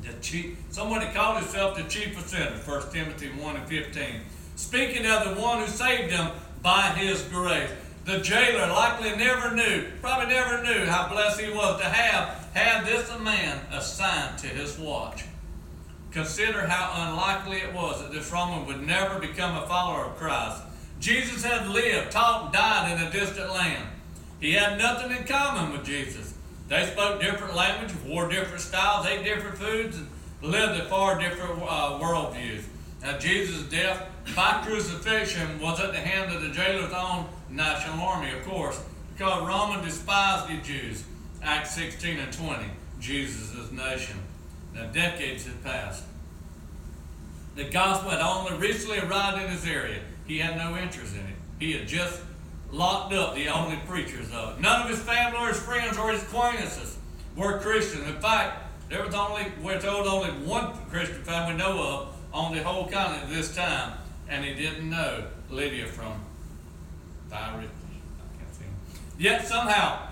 The 0.02 0.14
chief, 0.22 0.58
that 0.74 1.14
called 1.14 1.38
himself 1.40 1.78
the 1.78 1.84
chief 1.84 2.18
of 2.18 2.28
sinners, 2.28 2.66
1 2.66 2.92
Timothy 2.92 3.30
1 3.30 3.56
and 3.56 3.68
15. 3.68 4.22
Speaking 4.56 5.06
of 5.06 5.36
the 5.36 5.42
one 5.42 5.60
who 5.60 5.68
saved 5.68 6.12
him 6.12 6.32
by 6.62 6.90
his 6.90 7.22
grace. 7.24 7.70
The 8.06 8.20
jailer 8.20 8.68
likely 8.68 9.16
never 9.16 9.54
knew, 9.54 9.86
probably 10.02 10.34
never 10.34 10.64
knew 10.64 10.86
how 10.86 11.10
blessed 11.10 11.42
he 11.42 11.52
was 11.52 11.80
to 11.82 11.86
have 11.86 12.50
had 12.54 12.86
this 12.86 13.10
man 13.20 13.60
assigned 13.72 14.38
to 14.40 14.48
his 14.48 14.78
watch. 14.78 15.26
Consider 16.12 16.68
how 16.68 17.10
unlikely 17.10 17.58
it 17.58 17.74
was 17.74 18.02
that 18.02 18.12
this 18.12 18.32
Roman 18.32 18.66
would 18.66 18.86
never 18.88 19.20
become 19.20 19.58
a 19.58 19.68
follower 19.68 20.06
of 20.06 20.16
Christ 20.18 20.64
Jesus 21.00 21.44
had 21.44 21.68
lived, 21.68 22.12
taught, 22.12 22.46
and 22.46 22.54
died 22.54 22.92
in 22.92 23.08
a 23.08 23.12
distant 23.12 23.52
land. 23.52 23.88
He 24.40 24.54
had 24.54 24.78
nothing 24.78 25.16
in 25.16 25.24
common 25.26 25.72
with 25.72 25.86
Jesus. 25.86 26.34
They 26.68 26.86
spoke 26.86 27.22
different 27.22 27.56
language, 27.56 27.94
wore 28.06 28.28
different 28.28 28.62
styles, 28.62 29.06
ate 29.06 29.24
different 29.24 29.58
foods, 29.58 29.98
and 29.98 30.08
lived 30.42 30.80
a 30.80 30.86
far 30.86 31.20
different 31.20 31.62
uh, 31.62 32.00
worldviews. 32.00 32.64
Now, 33.02 33.18
Jesus' 33.18 33.64
death 33.64 34.08
by 34.36 34.64
crucifixion 34.66 35.60
was 35.62 35.80
at 35.80 35.94
the 35.94 36.00
hand 36.00 36.36
of 36.36 36.42
the 36.42 36.50
jailer's 36.50 36.94
own 36.94 37.28
national 37.50 38.00
army, 38.02 38.32
of 38.32 38.44
course, 38.46 38.82
because 39.14 39.48
Roman 39.48 39.84
despised 39.84 40.50
the 40.50 40.62
Jews. 40.62 41.04
Acts 41.42 41.76
16 41.76 42.18
and 42.18 42.34
20, 42.34 42.66
Jesus' 43.00 43.72
nation. 43.72 44.18
Now, 44.74 44.88
decades 44.88 45.46
had 45.46 45.64
passed. 45.64 46.04
The 47.56 47.66
gospel 47.66 48.12
had 48.12 48.22
only 48.22 48.58
recently 48.58 49.00
arrived 49.00 49.42
in 49.42 49.50
his 49.50 49.66
area. 49.66 50.02
He 50.28 50.40
had 50.40 50.58
no 50.58 50.78
interest 50.78 51.16
in 51.16 51.22
it. 51.22 51.36
He 51.60 51.74
had 51.74 51.88
just 51.88 52.22
locked 52.72 53.14
up 53.14 53.36
the 53.36 53.48
only 53.48 53.78
preachers 53.88 54.32
of 54.34 54.58
it. 54.58 54.62
None 54.62 54.82
of 54.84 54.90
his 54.90 55.00
family 55.00 55.40
or 55.40 55.48
his 55.48 55.60
friends 55.60 55.98
or 55.98 56.12
his 56.12 56.22
acquaintances 56.24 56.98
were 57.36 57.60
Christians. 57.60 58.08
In 58.08 58.20
fact, 58.20 58.64
there 58.90 59.04
was 59.06 59.16
only, 59.16 59.46
we're 59.62 59.80
told, 59.80 60.06
only 60.06 60.30
one 60.46 60.74
Christian 60.90 61.24
family 61.24 61.54
we 61.54 61.60
know 61.60 61.82
of 61.82 62.16
on 62.34 62.54
the 62.54 62.62
whole 62.62 62.88
continent 62.88 63.24
at 63.24 63.30
this 63.30 63.56
time, 63.56 63.98
and 64.30 64.44
he 64.44 64.54
didn't 64.54 64.90
know 64.90 65.26
Lydia 65.50 65.88
from 65.88 66.22
Thyatira. 67.30 67.70
Yet 69.18 69.48
somehow, 69.48 70.10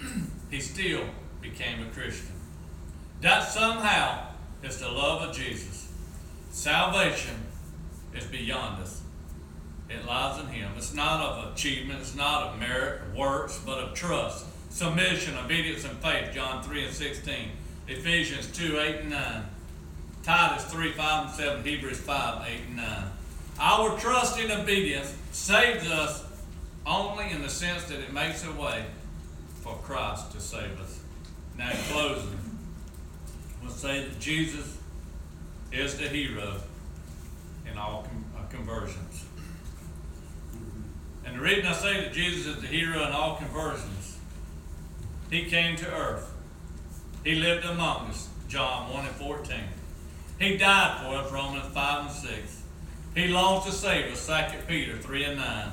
he 0.50 0.60
still 0.60 1.04
became 1.40 1.86
a 1.86 1.90
Christian. 1.90 2.32
That 3.20 3.40
somehow 3.40 4.28
is 4.62 4.80
the 4.80 4.88
love 4.88 5.28
of 5.28 5.36
Jesus. 5.36 5.92
Salvation 6.50 7.36
is 8.14 8.24
beyond 8.24 8.82
us. 8.82 9.02
It 9.88 10.04
lies 10.04 10.40
in 10.40 10.46
Him. 10.48 10.72
It's 10.76 10.92
not 10.92 11.20
of 11.20 11.52
achievement, 11.52 12.00
it's 12.00 12.14
not 12.14 12.48
of 12.48 12.58
merit 12.58 13.14
works, 13.14 13.58
but 13.64 13.78
of 13.78 13.94
trust, 13.94 14.46
submission, 14.70 15.36
obedience, 15.36 15.84
and 15.84 15.98
faith. 15.98 16.32
John 16.34 16.62
3 16.62 16.84
and 16.84 16.94
16. 16.94 17.50
Ephesians 17.88 18.46
2, 18.48 18.78
8 18.78 18.96
and 19.00 19.10
9. 19.10 19.44
Titus 20.22 20.64
3, 20.66 20.92
5 20.92 21.26
and 21.26 21.34
7. 21.34 21.64
Hebrews 21.64 22.00
5, 22.00 22.46
8 22.46 22.60
and 22.68 22.76
9. 22.76 23.04
Our 23.60 23.98
trust 23.98 24.38
in 24.38 24.50
obedience 24.50 25.16
saves 25.32 25.88
us 25.90 26.24
only 26.86 27.30
in 27.30 27.42
the 27.42 27.48
sense 27.48 27.84
that 27.84 27.98
it 28.00 28.12
makes 28.12 28.44
a 28.44 28.52
way 28.52 28.84
for 29.62 29.74
Christ 29.82 30.32
to 30.32 30.40
save 30.40 30.80
us. 30.80 31.00
Now, 31.56 31.70
in 31.70 31.76
closing, 31.90 32.38
we'll 33.62 33.70
say 33.70 34.04
that 34.04 34.20
Jesus 34.20 34.78
is 35.72 35.98
the 35.98 36.08
hero 36.08 36.60
in 37.70 37.76
all 37.76 38.06
uh, 38.36 38.44
conversions. 38.46 39.24
And 41.28 41.36
the 41.36 41.42
reason 41.42 41.66
I 41.66 41.72
say 41.74 42.00
that 42.00 42.14
Jesus 42.14 42.46
is 42.46 42.62
the 42.62 42.66
hero 42.66 43.04
in 43.04 43.12
all 43.12 43.36
conversions, 43.36 44.18
he 45.30 45.44
came 45.44 45.76
to 45.76 45.94
earth. 45.94 46.32
He 47.22 47.34
lived 47.34 47.66
among 47.66 48.08
us, 48.08 48.28
John 48.48 48.90
1 48.94 49.04
and 49.04 49.14
14. 49.14 49.56
He 50.40 50.56
died 50.56 51.02
for 51.02 51.16
us, 51.16 51.30
Romans 51.30 51.66
5 51.74 52.06
and 52.06 52.10
6. 52.10 52.62
He 53.14 53.28
longs 53.28 53.66
to 53.66 53.72
save 53.72 54.10
us, 54.10 54.26
2 54.26 54.58
Peter 54.66 54.96
3 54.96 55.24
and 55.24 55.36
9. 55.36 55.68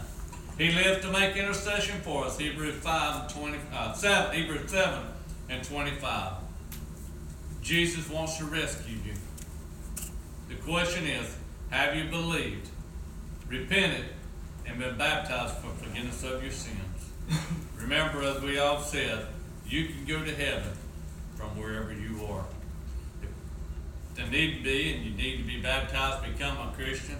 He 0.57 0.71
lived 0.73 1.03
to 1.03 1.11
make 1.11 1.37
intercession 1.37 2.01
for 2.01 2.25
us, 2.25 2.37
Hebrews 2.37 2.75
5 2.75 3.21
and 3.21 3.29
20, 3.29 3.57
uh, 3.73 3.93
7, 3.93 4.35
Hebrews 4.35 4.69
7 4.69 4.99
and 5.49 5.63
25. 5.63 6.33
Jesus 7.61 8.09
wants 8.09 8.37
to 8.39 8.45
rescue 8.45 8.97
you. 9.05 9.13
The 10.49 10.55
question 10.55 11.05
is, 11.05 11.33
have 11.69 11.95
you 11.95 12.09
believed, 12.09 12.67
repented, 13.47 14.05
and 14.67 14.79
been 14.79 14.97
baptized 14.97 15.55
for 15.55 15.69
forgiveness 15.83 16.23
of 16.23 16.41
your 16.41 16.51
sins? 16.51 17.09
Remember, 17.77 18.23
as 18.23 18.41
we 18.41 18.57
all 18.57 18.79
said, 18.79 19.27
you 19.67 19.85
can 19.85 20.05
go 20.05 20.23
to 20.23 20.35
heaven 20.35 20.71
from 21.35 21.49
wherever 21.59 21.93
you 21.93 22.25
are. 22.25 22.45
If 23.21 24.15
there 24.15 24.27
need 24.27 24.57
to 24.57 24.63
be, 24.63 24.93
and 24.93 25.05
you 25.05 25.11
need 25.11 25.37
to 25.37 25.43
be 25.43 25.61
baptized, 25.61 26.23
become 26.31 26.57
a 26.57 26.71
Christian. 26.73 27.17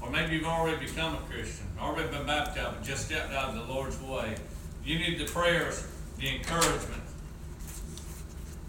Or 0.00 0.10
maybe 0.10 0.36
you've 0.36 0.46
already 0.46 0.86
become 0.86 1.14
a 1.14 1.18
Christian, 1.30 1.66
already 1.80 2.08
been 2.08 2.26
baptized, 2.26 2.76
but 2.76 2.84
just 2.84 3.06
stepped 3.06 3.32
out 3.32 3.50
of 3.50 3.54
the 3.54 3.72
Lord's 3.72 4.00
way. 4.00 4.36
You 4.84 4.98
need 4.98 5.18
the 5.18 5.26
prayers, 5.26 5.86
the 6.18 6.28
encouragement 6.36 7.02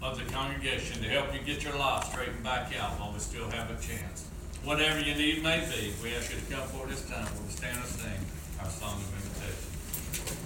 of 0.02 0.18
the 0.18 0.32
congregation 0.32 1.02
to 1.02 1.08
help 1.08 1.32
you 1.34 1.40
get 1.40 1.62
your 1.62 1.76
life 1.76 2.04
straightened 2.10 2.42
back 2.42 2.74
out 2.78 2.98
while 2.98 3.12
we 3.12 3.18
still 3.18 3.48
have 3.50 3.70
a 3.70 3.80
chance. 3.80 4.29
Whatever 4.64 5.00
your 5.00 5.16
need 5.16 5.42
may 5.42 5.60
be, 5.60 5.92
we 6.02 6.14
ask 6.14 6.30
you 6.30 6.38
to 6.38 6.54
come 6.54 6.68
forward 6.68 6.90
this 6.90 7.08
time. 7.08 7.26
We'll 7.40 7.48
stand 7.48 7.78
and 7.78 7.86
sing 7.86 8.20
our 8.60 8.68
song 8.68 9.00
of 9.00 9.08
invitation. 9.16 10.36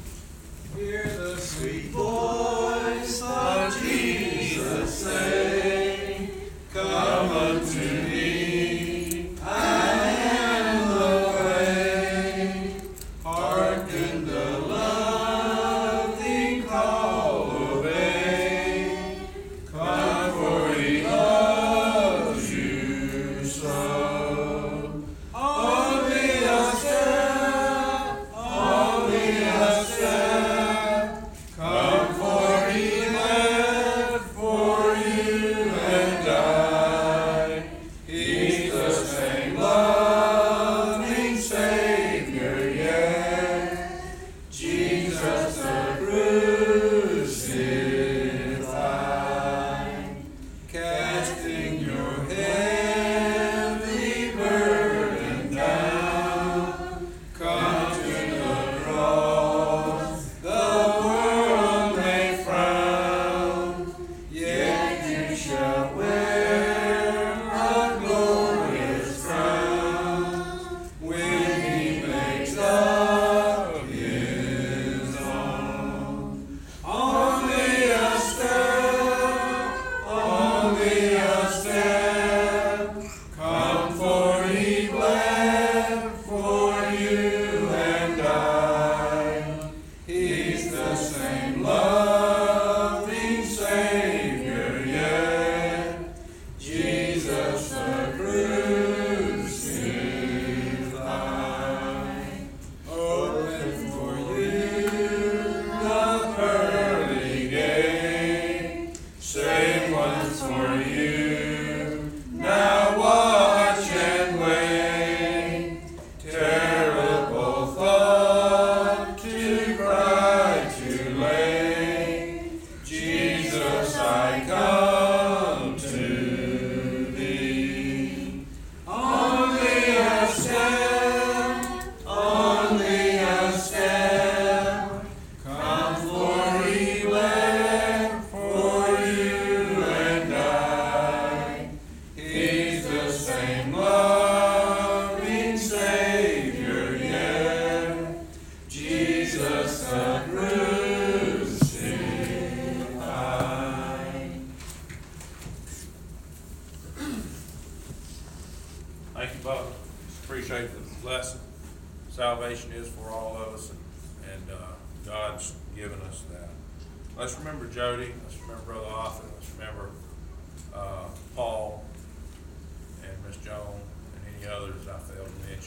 Hear 0.77 1.03
the 1.18 1.40
sweet 1.40 1.87
voice 1.87 3.22
of 3.22 3.77
Jesus 3.83 4.94
say, 4.94 6.31
Come 6.72 7.31
unto 7.33 7.79
me, 7.79 8.43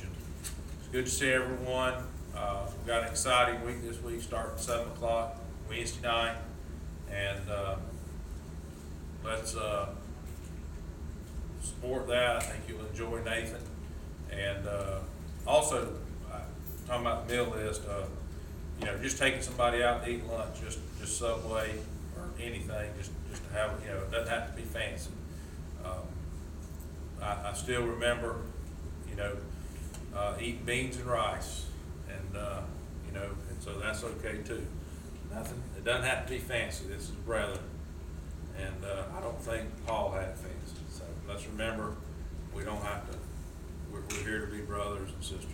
It's 0.06 0.88
good 0.92 1.06
to 1.06 1.12
see 1.12 1.32
everyone. 1.32 1.94
Uh, 2.36 2.68
we've 2.78 2.88
got 2.88 3.04
an 3.04 3.10
exciting 3.10 3.66
week 3.66 3.82
this 3.82 4.02
week, 4.02 4.22
starting 4.22 4.58
seven 4.58 4.88
o'clock 4.88 5.40
Wednesday 5.70 6.08
night. 6.08 6.36
And, 7.12 7.50
uh, 7.50 7.76
let's, 9.24 9.56
uh, 9.56 9.90
support 11.62 12.08
that. 12.08 12.38
I 12.38 12.40
think 12.40 12.64
you'll 12.68 12.86
enjoy 12.86 13.24
Nathan. 13.24 13.62
And, 14.32 14.68
uh, 14.68 15.00
also, 15.46 15.94
uh, 16.32 16.40
talking 16.88 17.06
about 17.06 17.28
the 17.28 17.34
meal 17.34 17.46
list, 17.46 17.82
uh, 17.88 18.06
you 18.80 18.86
know, 18.86 18.98
just 19.00 19.18
taking 19.18 19.42
somebody 19.42 19.84
out 19.84 20.04
to 20.06 20.12
eat 20.12 20.26
lunch, 20.28 20.62
just, 20.62 20.80
just 21.00 21.18
Subway 21.18 21.80
or 22.16 22.30
anything, 22.40 22.92
just, 22.98 23.12
just 23.32 23.44
to 23.48 23.54
have, 23.54 23.72
you 23.84 23.92
know, 23.92 23.98
it 23.98 24.12
doesn't 24.12 24.30
have 24.30 24.52
to 24.52 24.62
be 24.62 24.68
fancy. 24.68 25.10
Um, 25.84 26.04
I, 27.22 27.50
I 27.50 27.54
still 27.54 27.84
remember, 27.84 28.42
you 29.10 29.16
know, 29.16 29.36
uh, 30.16 30.34
eating 30.40 30.64
beans 30.66 30.98
and 30.98 31.06
rice, 31.06 31.66
and, 32.10 32.38
uh, 32.38 32.62
you 33.06 33.14
know, 33.14 33.30
and 33.50 33.62
so 33.62 33.80
that's 33.80 34.04
okay 34.04 34.38
too. 34.44 34.66
Nothing, 35.34 35.62
it 35.78 35.84
doesn't 35.84 36.06
have 36.06 36.26
to 36.26 36.34
be 36.34 36.40
fancy, 36.40 36.86
this 36.88 37.04
is 37.04 37.12
brethren, 37.12 37.60
and, 38.58 38.86
uh, 38.86 39.04
I 39.18 39.22
don't 39.22 39.40
think 39.40 39.70
Paul 39.86 40.12
had 40.12 40.36
fancy, 40.38 40.82
so 40.92 41.04
let's 41.28 41.46
remember, 41.48 41.96
we 42.56 42.64
don't 42.64 42.82
have 42.84 43.10
to, 43.12 43.18
we're, 43.92 44.02
we're 44.10 44.24
here 44.24 44.46
to 44.46 44.52
be 44.52 44.62
brothers 44.62 45.12
and 45.14 45.24
sisters. 45.24 45.52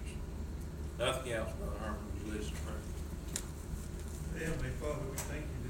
Nothing 1.00 1.34
else, 1.34 1.50
Brother 1.60 1.78
Herman, 1.80 2.00
you 2.26 2.32
listen 2.34 2.54
to 2.54 2.62
prayer? 2.62 4.48
Heavenly 4.48 4.70
Father, 4.80 5.02
we 5.10 5.18
thank 5.18 5.42
you 5.42 5.63